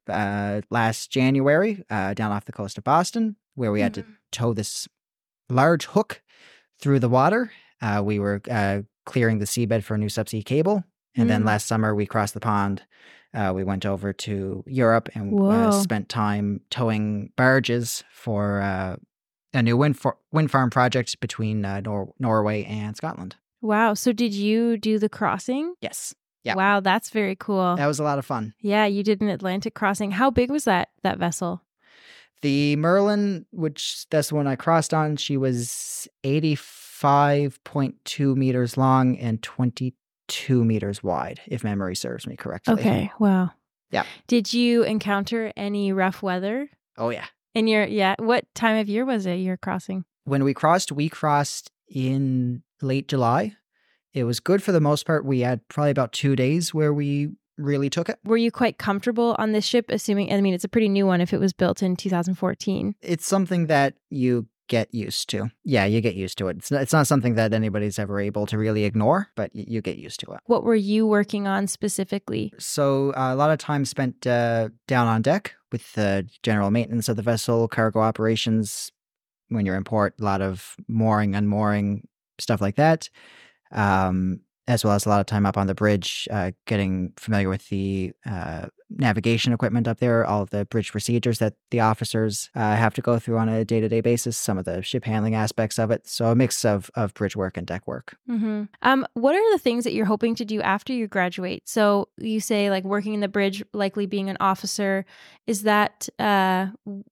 uh, 0.09 0.61
last 0.71 1.11
January 1.11 1.85
uh, 1.91 2.15
down 2.15 2.33
off 2.33 2.45
the 2.45 2.53
coast 2.53 2.79
of 2.79 2.85
Boston 2.85 3.37
where 3.55 3.73
we 3.73 3.81
had 3.81 3.95
to 3.95 4.05
tow 4.33 4.55
this 4.55 4.89
large 5.49 5.87
hook 5.87 6.23
through 6.81 6.99
the 7.01 7.09
water. 7.09 7.51
Uh, 7.83 8.01
we 8.05 8.19
were 8.19 8.41
uh, 8.51 8.81
clearing 9.07 9.39
the 9.39 9.45
seabed 9.45 9.83
for 9.83 9.95
a 9.95 9.99
new 9.99 10.07
subsea 10.09 10.45
cable. 10.45 10.85
And 11.17 11.29
then 11.29 11.43
Mm. 11.43 11.47
last 11.47 11.67
summer, 11.67 11.95
we 11.95 12.07
crossed 12.07 12.35
the 12.35 12.41
pond. 12.41 12.83
Uh, 13.35 13.53
we 13.55 13.65
went 13.65 13.85
over 13.85 14.13
to 14.13 14.63
Europe 14.67 15.09
and 15.15 15.39
uh, 15.41 15.73
spent 15.73 16.09
time 16.09 16.61
towing 16.71 17.33
barges 17.37 18.05
for 18.13 18.61
uh, 18.63 18.97
a 19.53 19.63
new 19.63 19.77
wind, 19.77 19.99
for- 19.99 20.19
wind 20.33 20.51
farm 20.51 20.71
project 20.71 21.19
between 21.21 21.65
uh, 21.65 21.81
Nor- 21.81 22.15
Norway 22.19 22.65
and 22.65 22.97
Scotland. 22.97 23.37
Wow. 23.61 23.95
So 23.95 24.13
did 24.13 24.33
you 24.33 24.77
do 24.77 24.99
the 24.99 25.09
crossing? 25.09 25.75
Yes. 25.81 26.15
Yeah. 26.45 26.55
Wow, 26.55 26.81
that's 26.81 27.11
very 27.11 27.37
cool. 27.37 27.77
That 27.77 27.87
was 27.87 27.99
a 27.99 28.05
lot 28.05 28.19
of 28.19 28.25
fun. 28.27 28.55
Yeah, 28.61 28.87
you 28.87 29.03
did 29.03 29.21
an 29.21 29.29
Atlantic 29.29 29.75
crossing. 29.75 30.13
How 30.13 30.31
big 30.31 30.51
was 30.51 30.65
that 30.65 30.89
that 31.03 31.19
vessel? 31.19 31.63
The 32.43 32.77
Merlin, 32.77 33.45
which 33.53 34.07
that's 34.11 34.29
the 34.31 34.35
one 34.37 34.47
I 34.47 34.57
crossed 34.57 34.95
on, 34.95 35.17
she 35.17 35.37
was 35.37 36.09
85.2 36.25 38.37
meters 38.37 38.77
long 38.77 39.17
and 39.19 39.43
22 39.43 40.65
meters 40.65 41.03
wide, 41.03 41.41
if 41.47 41.65
memory 41.65 41.97
serves 41.97 42.27
me 42.27 42.37
correctly. 42.37 42.75
Okay. 42.75 43.11
Wow. 43.19 43.51
Yeah. 43.91 44.05
Did 44.27 44.53
you 44.55 44.83
encounter 44.85 45.53
any 45.57 45.93
rough 45.93 46.23
weather 46.23 46.71
Oh, 46.97 47.11
yeah. 47.11 47.27
in 47.55 47.67
your 47.67 47.85
yeah, 47.85 48.15
what 48.19 48.45
time 48.55 48.79
of 48.79 48.89
year 48.89 49.05
was 49.05 49.27
it 49.27 49.35
you're 49.37 49.57
crossing? 49.57 50.05
When 50.25 50.45
we 50.45 50.55
crossed, 50.55 50.93
we 50.93 51.09
crossed 51.09 51.71
in 51.89 52.63
late 52.83 53.09
July. 53.09 53.57
It 54.13 54.25
was 54.25 54.41
good 54.41 54.63
for 54.63 54.73
the 54.73 54.81
most 54.81 55.07
part. 55.07 55.25
We 55.25 55.41
had 55.41 55.67
probably 55.69 55.91
about 55.91 56.13
two 56.13 56.37
days 56.37 56.75
where 56.75 56.93
we 56.93 57.31
really 57.57 57.91
took 57.91 58.09
it. 58.09 58.19
Were 58.25 58.37
you 58.37 58.51
quite 58.51 58.79
comfortable 58.79 59.37
on 59.39 59.53
this 59.53 59.65
ship 59.65 59.87
assuming 59.91 60.33
I 60.33 60.41
mean 60.41 60.55
it's 60.55 60.65
a 60.65 60.69
pretty 60.69 60.89
new 60.89 61.07
one 61.07 61.21
if 61.21 61.33
it 61.33 61.39
was 61.39 61.53
built 61.53 61.83
in 61.83 61.97
2014. 61.97 62.95
It's 63.03 63.27
something 63.27 63.67
that 63.67 63.95
you 64.09 64.47
get 64.69 64.95
used 64.95 65.29
to. 65.29 65.51
Yeah, 65.65 65.85
you 65.85 66.01
get 66.01 66.15
used 66.15 66.39
to 66.39 66.47
it. 66.47 66.57
It's 66.57 66.71
not, 66.71 66.81
it's 66.81 66.93
not 66.93 67.09
something 67.09 67.35
that 67.35 67.53
anybody's 67.53 67.99
ever 67.99 68.21
able 68.21 68.47
to 68.47 68.57
really 68.57 68.85
ignore, 68.85 69.29
but 69.35 69.51
y- 69.53 69.65
you 69.67 69.83
get 69.83 69.99
used 69.99 70.21
to 70.21 70.31
it. 70.33 70.41
What 70.47 70.63
were 70.63 70.77
you 70.77 71.07
working 71.09 71.49
on 71.49 71.67
specifically? 71.67 72.53
So 72.57 73.13
uh, 73.15 73.35
a 73.35 73.37
lot 73.37 73.51
of 73.51 73.59
time 73.59 73.85
spent 73.85 74.27
uh, 74.29 74.69
down 74.87 75.09
on 75.09 75.23
deck 75.23 75.55
with 75.73 75.93
the 75.95 76.29
general 76.45 76.71
maintenance 76.71 77.09
of 77.09 77.17
the 77.17 77.23
vessel, 77.23 77.67
cargo 77.67 78.01
operations. 78.01 78.93
When 79.49 79.67
you're 79.67 79.77
in 79.77 79.83
port, 79.83 80.15
a 80.21 80.25
lot 80.25 80.41
of 80.41 80.77
mooring, 80.87 81.35
and 81.35 81.49
unmooring, 81.49 82.03
stuff 82.39 82.61
like 82.61 82.77
that. 82.77 83.11
Um, 83.73 84.41
as 84.71 84.85
well 84.85 84.95
as 84.95 85.05
a 85.05 85.09
lot 85.09 85.19
of 85.19 85.27
time 85.27 85.47
up 85.47 85.57
on 85.57 85.67
the 85.67 85.75
bridge, 85.75 86.29
uh, 86.31 86.53
getting 86.67 87.13
familiar 87.17 87.49
with 87.49 87.69
the 87.71 88.13
uh, 88.25 88.67
navigation 88.89 89.53
equipment 89.53 89.89
up 89.89 89.99
there, 89.99 90.25
all 90.25 90.47
the 90.47 90.65
bridge 90.67 90.93
procedures 90.93 91.41
that 91.41 91.55
the 91.73 91.81
officers 91.81 92.51
uh, 92.55 92.77
have 92.77 92.95
to 92.95 93.03
go 93.03 93.19
through 93.19 93.37
on 93.37 93.49
a 93.49 93.65
day 93.65 93.81
to 93.81 93.89
day 93.89 94.01
basis, 94.01 94.37
some 94.37 94.59
of 94.59 94.65
the 94.65 94.81
ship 94.81 95.05
handling 95.05 95.35
aspects 95.35 95.79
of 95.79 95.91
it. 95.91 96.07
So 96.07 96.27
a 96.27 96.37
mix 96.37 96.65
of, 96.65 96.89
of 96.95 97.13
bridge 97.15 97.35
work 97.35 97.57
and 97.57 97.67
deck 97.67 97.87
work. 97.89 98.17
Mm-hmm. 98.29 98.65
Um, 98.83 99.07
what 99.15 99.35
are 99.35 99.53
the 99.53 99.59
things 99.59 99.83
that 99.85 99.93
you're 99.93 100.07
hoping 100.07 100.37
to 100.37 100.45
do 100.45 100.61
after 100.63 100.93
you 100.93 101.09
graduate? 101.09 101.69
So 101.69 102.09
you 102.19 102.41
say 102.41 102.71
like 102.71 102.85
working 102.85 103.15
in 103.15 103.21
the 103.21 103.29
bridge, 103.29 103.65
likely 103.73 104.07
being 104.07 104.31
an 104.31 104.37
officer. 104.39 105.05
Is 105.49 105.63
that 105.63 106.09
uh, 106.21 106.69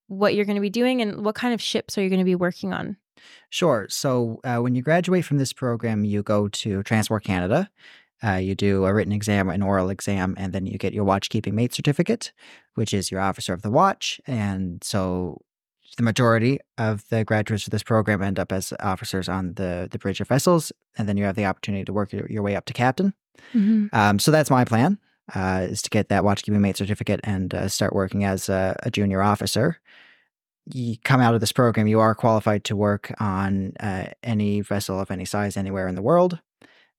what 0.06 0.34
you're 0.36 0.44
going 0.44 0.56
to 0.56 0.60
be 0.60 0.70
doing, 0.70 1.02
and 1.02 1.24
what 1.24 1.34
kind 1.34 1.54
of 1.54 1.60
ships 1.60 1.98
are 1.98 2.02
you 2.02 2.08
going 2.08 2.20
to 2.20 2.24
be 2.24 2.36
working 2.36 2.72
on? 2.72 2.96
Sure. 3.50 3.86
So 3.88 4.40
uh, 4.44 4.58
when 4.58 4.74
you 4.74 4.82
graduate 4.82 5.24
from 5.24 5.38
this 5.38 5.52
program, 5.52 6.04
you 6.04 6.22
go 6.22 6.48
to 6.48 6.82
Transport 6.82 7.24
Canada. 7.24 7.70
Uh, 8.22 8.32
you 8.34 8.54
do 8.54 8.84
a 8.84 8.92
written 8.92 9.12
exam, 9.12 9.48
an 9.48 9.62
oral 9.62 9.90
exam, 9.90 10.34
and 10.36 10.52
then 10.52 10.66
you 10.66 10.76
get 10.76 10.92
your 10.92 11.04
watchkeeping 11.04 11.52
mate 11.52 11.72
certificate, 11.72 12.32
which 12.74 12.92
is 12.92 13.10
your 13.10 13.20
officer 13.20 13.52
of 13.52 13.62
the 13.62 13.70
watch. 13.70 14.20
And 14.26 14.82
so 14.82 15.40
the 15.96 16.02
majority 16.02 16.58
of 16.78 17.08
the 17.10 17.24
graduates 17.24 17.66
of 17.66 17.70
this 17.70 17.82
program 17.82 18.22
end 18.22 18.38
up 18.38 18.52
as 18.52 18.72
officers 18.80 19.28
on 19.28 19.54
the, 19.54 19.88
the 19.90 19.98
bridge 19.98 20.20
of 20.20 20.28
vessels. 20.28 20.72
And 20.96 21.08
then 21.08 21.16
you 21.16 21.24
have 21.24 21.36
the 21.36 21.44
opportunity 21.44 21.84
to 21.84 21.92
work 21.92 22.12
your, 22.12 22.26
your 22.28 22.42
way 22.42 22.56
up 22.56 22.64
to 22.66 22.72
captain. 22.72 23.14
Mm-hmm. 23.54 23.86
Um, 23.92 24.18
so 24.18 24.30
that's 24.30 24.50
my 24.50 24.64
plan. 24.64 24.98
Uh, 25.34 25.66
is 25.68 25.82
to 25.82 25.90
get 25.90 26.08
that 26.08 26.22
watchkeeping 26.22 26.60
mate 26.60 26.76
certificate 26.76 27.20
and 27.22 27.52
uh, 27.52 27.68
start 27.68 27.92
working 27.92 28.24
as 28.24 28.48
a, 28.48 28.74
a 28.82 28.90
junior 28.90 29.22
officer 29.22 29.78
you 30.72 30.96
come 31.04 31.20
out 31.20 31.34
of 31.34 31.40
this 31.40 31.52
program, 31.52 31.86
you 31.86 32.00
are 32.00 32.14
qualified 32.14 32.64
to 32.64 32.76
work 32.76 33.14
on 33.20 33.72
uh, 33.80 34.06
any 34.22 34.60
vessel 34.60 35.00
of 35.00 35.10
any 35.10 35.24
size 35.24 35.56
anywhere 35.56 35.88
in 35.88 35.94
the 35.94 36.02
world. 36.02 36.40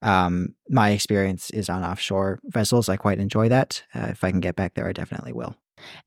Um, 0.02 0.56
my 0.70 0.92
experience 0.92 1.50
is 1.50 1.70
on 1.70 1.84
offshore 1.84 2.40
vessels. 2.46 2.88
I 2.90 2.96
quite 2.96 3.20
enjoy 3.20 3.50
that. 3.50 3.84
Uh, 3.94 4.08
if 4.10 4.24
I 4.24 4.32
can 4.32 4.40
get 4.40 4.56
back 4.56 4.74
there, 4.76 4.88
I 4.88 4.94
definitely 4.94 5.34
will. 5.34 5.56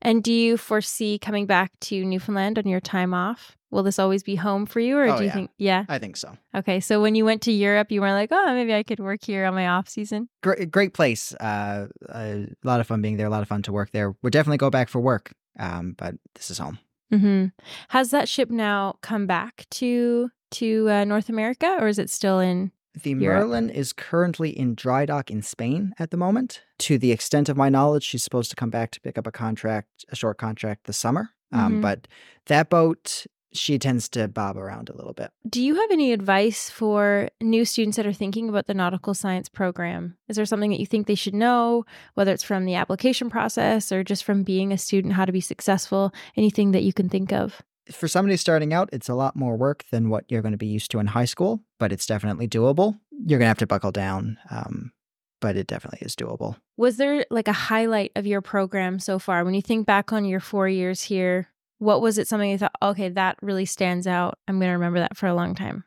And 0.01 0.23
do 0.23 0.31
you 0.31 0.57
foresee 0.57 1.17
coming 1.17 1.45
back 1.47 1.71
to 1.81 2.03
Newfoundland 2.05 2.57
on 2.59 2.67
your 2.67 2.79
time 2.79 3.13
off? 3.13 3.55
Will 3.71 3.81
this 3.81 3.97
always 3.97 4.21
be 4.21 4.35
home 4.35 4.67
for 4.67 4.79
you, 4.79 4.97
or 4.97 5.07
Oh, 5.07 5.17
do 5.17 5.23
you 5.23 5.27
yeah. 5.29 5.33
think? 5.33 5.49
Yeah. 5.57 5.85
I 5.89 5.97
think 5.97 6.15
so. 6.17 6.37
Okay. 6.55 6.79
So 6.79 7.01
when 7.01 7.15
you 7.15 7.25
went 7.25 7.41
to 7.43 7.51
Europe, 7.51 7.91
you 7.91 8.01
were 8.01 8.11
like, 8.11 8.29
oh, 8.31 8.53
maybe 8.53 8.73
I 8.73 8.83
could 8.83 8.99
work 8.99 9.23
here 9.23 9.45
on 9.45 9.55
my 9.55 9.67
off 9.67 9.89
season. 9.89 10.29
Great, 10.43 10.69
great 10.69 10.93
place. 10.93 11.33
Uh, 11.35 11.87
a 12.09 12.47
lot 12.63 12.79
of 12.81 12.87
fun 12.87 13.01
being 13.01 13.17
there. 13.17 13.25
A 13.25 13.31
lot 13.31 13.41
of 13.41 13.47
fun 13.47 13.63
to 13.63 13.71
work 13.71 13.89
there. 13.91 14.15
We'll 14.21 14.29
definitely 14.29 14.57
go 14.57 14.69
back 14.69 14.89
for 14.89 14.99
work. 15.01 15.33
Um, 15.59 15.95
but 15.97 16.15
this 16.35 16.51
is 16.51 16.59
home. 16.59 16.77
Mm-hmm. 17.11 17.45
Has 17.89 18.11
that 18.11 18.27
ship 18.29 18.49
now 18.49 18.97
come 19.01 19.25
back 19.27 19.65
to 19.71 20.29
to 20.51 20.89
uh, 20.89 21.03
North 21.03 21.29
America, 21.29 21.77
or 21.79 21.87
is 21.87 21.97
it 21.97 22.09
still 22.09 22.39
in? 22.39 22.71
The 23.01 23.09
Europe. 23.11 23.47
Merlin 23.47 23.69
is 23.71 23.91
currently 23.91 24.51
in 24.51 24.75
dry 24.75 25.07
dock 25.07 25.31
in 25.31 25.41
Spain 25.41 25.93
at 25.97 26.11
the 26.11 26.17
moment. 26.17 26.61
To 26.79 26.99
the 26.99 27.11
extent 27.11 27.49
of 27.49 27.57
my 27.57 27.67
knowledge, 27.67 28.03
she's 28.03 28.23
supposed 28.23 28.51
to 28.51 28.55
come 28.55 28.69
back 28.69 28.91
to 28.91 29.01
pick 29.01 29.17
up 29.17 29.25
a 29.25 29.31
contract, 29.31 30.05
a 30.09 30.15
short 30.15 30.37
contract 30.37 30.85
this 30.85 30.97
summer. 30.97 31.31
Um, 31.51 31.77
Mhm. 31.77 31.81
but 31.81 32.07
that 32.47 32.69
boat, 32.69 33.25
she 33.53 33.77
tends 33.79 34.09
to 34.09 34.27
bob 34.27 34.57
around 34.57 34.89
a 34.89 34.95
little 34.95 35.13
bit. 35.13 35.31
Do 35.47 35.61
you 35.61 35.75
have 35.75 35.91
any 35.91 36.11
advice 36.11 36.69
for 36.69 37.29
new 37.41 37.65
students 37.65 37.97
that 37.97 38.05
are 38.05 38.13
thinking 38.13 38.49
about 38.49 38.67
the 38.67 38.73
nautical 38.73 39.13
science 39.13 39.49
program? 39.49 40.17
Is 40.27 40.35
there 40.35 40.45
something 40.45 40.71
that 40.71 40.79
you 40.79 40.85
think 40.85 41.07
they 41.07 41.15
should 41.15 41.35
know, 41.35 41.85
whether 42.15 42.31
it's 42.31 42.43
from 42.43 42.65
the 42.65 42.75
application 42.75 43.29
process 43.29 43.91
or 43.91 44.03
just 44.03 44.23
from 44.23 44.43
being 44.43 44.71
a 44.71 44.77
student, 44.77 45.13
how 45.13 45.25
to 45.25 45.31
be 45.31 45.41
successful? 45.41 46.13
Anything 46.35 46.71
that 46.71 46.83
you 46.83 46.93
can 46.93 47.09
think 47.09 47.31
of? 47.31 47.61
For 47.91 48.07
somebody 48.07 48.37
starting 48.37 48.73
out, 48.73 48.89
it's 48.93 49.09
a 49.09 49.13
lot 49.13 49.35
more 49.35 49.57
work 49.57 49.83
than 49.91 50.09
what 50.09 50.25
you're 50.29 50.41
going 50.41 50.53
to 50.53 50.57
be 50.57 50.67
used 50.67 50.89
to 50.91 50.99
in 50.99 51.07
high 51.07 51.25
school, 51.25 51.61
but 51.79 51.91
it's 51.91 52.05
definitely 52.05 52.47
doable. 52.47 52.97
You're 53.11 53.39
going 53.39 53.45
to 53.45 53.49
have 53.49 53.57
to 53.57 53.67
buckle 53.67 53.91
down, 53.91 54.37
um, 54.49 54.93
but 55.41 55.57
it 55.57 55.67
definitely 55.67 55.99
is 56.01 56.15
doable. 56.15 56.55
Was 56.77 56.95
there 56.95 57.25
like 57.29 57.49
a 57.49 57.53
highlight 57.53 58.13
of 58.15 58.25
your 58.25 58.41
program 58.41 58.99
so 58.99 59.19
far? 59.19 59.43
When 59.43 59.53
you 59.53 59.61
think 59.61 59.85
back 59.85 60.13
on 60.13 60.23
your 60.23 60.39
four 60.39 60.69
years 60.69 61.01
here, 61.03 61.49
what 61.83 62.01
was 62.01 62.17
it 62.17 62.27
something 62.27 62.49
you 62.49 62.57
thought, 62.57 62.71
okay, 62.81 63.09
that 63.09 63.37
really 63.41 63.65
stands 63.65 64.07
out? 64.07 64.37
I'm 64.47 64.57
going 64.59 64.69
to 64.69 64.73
remember 64.73 64.99
that 64.99 65.17
for 65.17 65.27
a 65.27 65.35
long 65.35 65.53
time. 65.55 65.83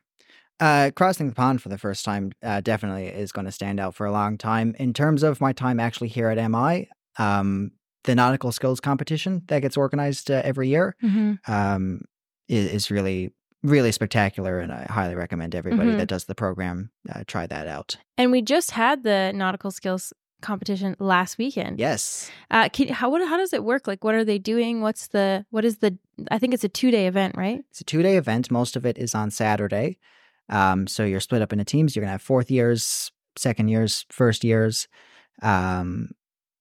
Uh, 0.58 0.90
crossing 0.96 1.28
the 1.28 1.34
pond 1.34 1.60
for 1.60 1.68
the 1.68 1.76
first 1.78 2.04
time 2.04 2.32
uh, 2.42 2.60
definitely 2.60 3.06
is 3.08 3.30
going 3.32 3.44
to 3.44 3.52
stand 3.52 3.78
out 3.78 3.94
for 3.94 4.06
a 4.06 4.12
long 4.12 4.38
time. 4.38 4.74
In 4.78 4.94
terms 4.94 5.22
of 5.22 5.40
my 5.40 5.52
time 5.52 5.78
actually 5.80 6.08
here 6.08 6.28
at 6.28 6.50
MI, 6.50 6.88
um, 7.18 7.72
the 8.04 8.14
nautical 8.14 8.52
skills 8.52 8.80
competition 8.80 9.42
that 9.48 9.60
gets 9.60 9.76
organized 9.76 10.30
uh, 10.30 10.40
every 10.44 10.68
year 10.68 10.96
Mm-hmm. 11.02 11.52
um, 11.52 12.02
is, 12.48 12.72
is 12.72 12.90
really, 12.90 13.34
really 13.62 13.92
spectacular. 13.92 14.60
And 14.60 14.72
I 14.72 14.86
highly 14.88 15.14
recommend 15.14 15.54
everybody 15.54 15.90
Mhm. 15.90 15.98
that 15.98 16.06
does 16.08 16.24
the 16.24 16.34
program 16.34 16.90
uh, 17.12 17.24
try 17.26 17.46
that 17.46 17.66
out. 17.66 17.96
And 18.16 18.30
we 18.32 18.40
just 18.42 18.70
had 18.70 19.02
the 19.02 19.32
nautical 19.34 19.70
skills 19.70 20.12
competition 20.40 20.96
last 20.98 21.38
weekend. 21.38 21.78
Yes. 21.78 22.30
Uh, 22.50 22.68
can, 22.68 22.88
how 22.88 23.10
what, 23.10 23.26
how 23.26 23.36
does 23.36 23.52
it 23.52 23.64
work? 23.64 23.86
Like, 23.86 24.04
what 24.04 24.14
are 24.14 24.24
they 24.24 24.38
doing? 24.38 24.80
What's 24.80 25.08
the 25.08 25.44
what 25.50 25.64
is 25.64 25.78
the? 25.78 25.96
I 26.30 26.38
think 26.38 26.54
it's 26.54 26.64
a 26.64 26.68
two 26.68 26.90
day 26.90 27.06
event, 27.06 27.36
right? 27.36 27.64
It's 27.70 27.80
a 27.80 27.84
two 27.84 28.02
day 28.02 28.16
event. 28.16 28.50
Most 28.50 28.76
of 28.76 28.86
it 28.86 28.98
is 28.98 29.14
on 29.14 29.30
Saturday. 29.30 29.98
Um, 30.48 30.86
so 30.86 31.04
you're 31.04 31.20
split 31.20 31.42
up 31.42 31.52
into 31.52 31.64
teams. 31.64 31.96
You're 31.96 32.02
going 32.02 32.08
to 32.08 32.12
have 32.12 32.22
fourth 32.22 32.50
years, 32.50 33.10
second 33.36 33.68
years, 33.68 34.06
first 34.10 34.44
years. 34.44 34.88
Um, 35.42 36.10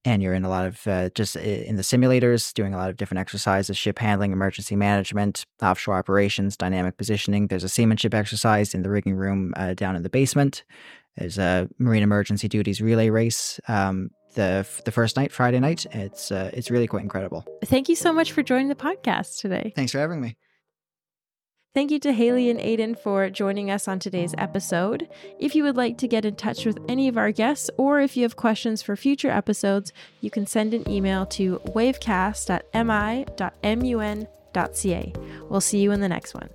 and 0.06 0.22
you're 0.22 0.36
in 0.36 0.46
a 0.46 0.50
lot 0.50 0.68
of 0.68 0.86
uh, 0.88 1.10
just 1.10 1.36
in 1.36 1.78
the 1.78 1.82
simulators, 1.82 2.54
doing 2.54 2.74
a 2.74 2.78
lot 2.78 2.92
of 2.92 2.98
different 2.98 3.20
exercises 3.20 3.76
ship 3.76 3.98
handling, 3.98 4.32
emergency 4.32 4.76
management, 4.76 5.46
offshore 5.64 5.98
operations, 5.98 6.56
dynamic 6.56 6.98
positioning. 6.98 7.48
There's 7.48 7.64
a 7.64 7.70
seamanship 7.70 8.14
exercise 8.14 8.76
in 8.76 8.84
the 8.84 8.90
rigging 8.90 9.16
room 9.16 9.54
uh, 9.58 9.74
down 9.74 9.96
in 9.96 10.04
the 10.04 10.10
basement. 10.10 10.64
There's 11.18 11.38
a 11.38 11.70
marine 11.80 12.04
emergency 12.04 12.48
duties 12.48 12.82
relay 12.82 13.10
race. 13.10 13.60
Um, 13.68 14.10
the 14.36 14.68
the 14.84 14.92
first 14.92 15.16
night, 15.16 15.32
Friday 15.32 15.60
night, 15.60 15.86
it's 15.92 16.32
uh, 16.32 16.52
it's 16.54 16.70
really 16.70 16.88
quite 16.88 17.04
incredible. 17.04 17.46
Thank 17.64 17.90
you 17.90 17.96
so 17.96 18.14
much 18.14 18.34
for 18.34 18.44
joining 18.44 18.68
the 18.68 18.76
podcast 18.76 19.40
today. 19.40 19.74
Thanks 19.76 19.94
for 19.94 20.00
having 20.00 20.22
me. 20.22 20.38
Thank 21.74 21.92
you 21.92 22.00
to 22.00 22.14
Hayley 22.14 22.50
and 22.50 22.58
Aiden 22.58 22.98
for 22.98 23.30
joining 23.30 23.70
us 23.70 23.90
on 23.90 24.00
today's 24.00 24.34
episode. 24.38 25.10
If 25.40 25.56
you 25.56 25.64
would 25.64 25.76
like 25.76 25.98
to 25.98 26.08
get 26.08 26.24
in 26.24 26.38
touch 26.38 26.66
with 26.66 26.78
any 26.88 27.10
of 27.10 27.18
our 27.18 27.34
guests, 27.34 27.70
or 27.78 28.00
if 28.00 28.16
you 28.16 28.24
have 28.24 28.38
questions 28.38 28.82
for 28.82 28.96
future 28.96 29.30
episodes, 29.30 29.92
you 30.22 30.32
can 30.32 30.48
send 30.48 30.74
an 30.74 30.90
email 30.90 31.26
to 31.26 31.60
wavecast 31.66 32.50
at 32.50 32.66
mi.mun.ca. 32.86 34.24
We'll 35.50 35.60
see 35.62 35.80
you 35.80 35.92
in 35.92 36.00
the 36.00 36.08
next 36.08 36.34
one. 36.34 36.50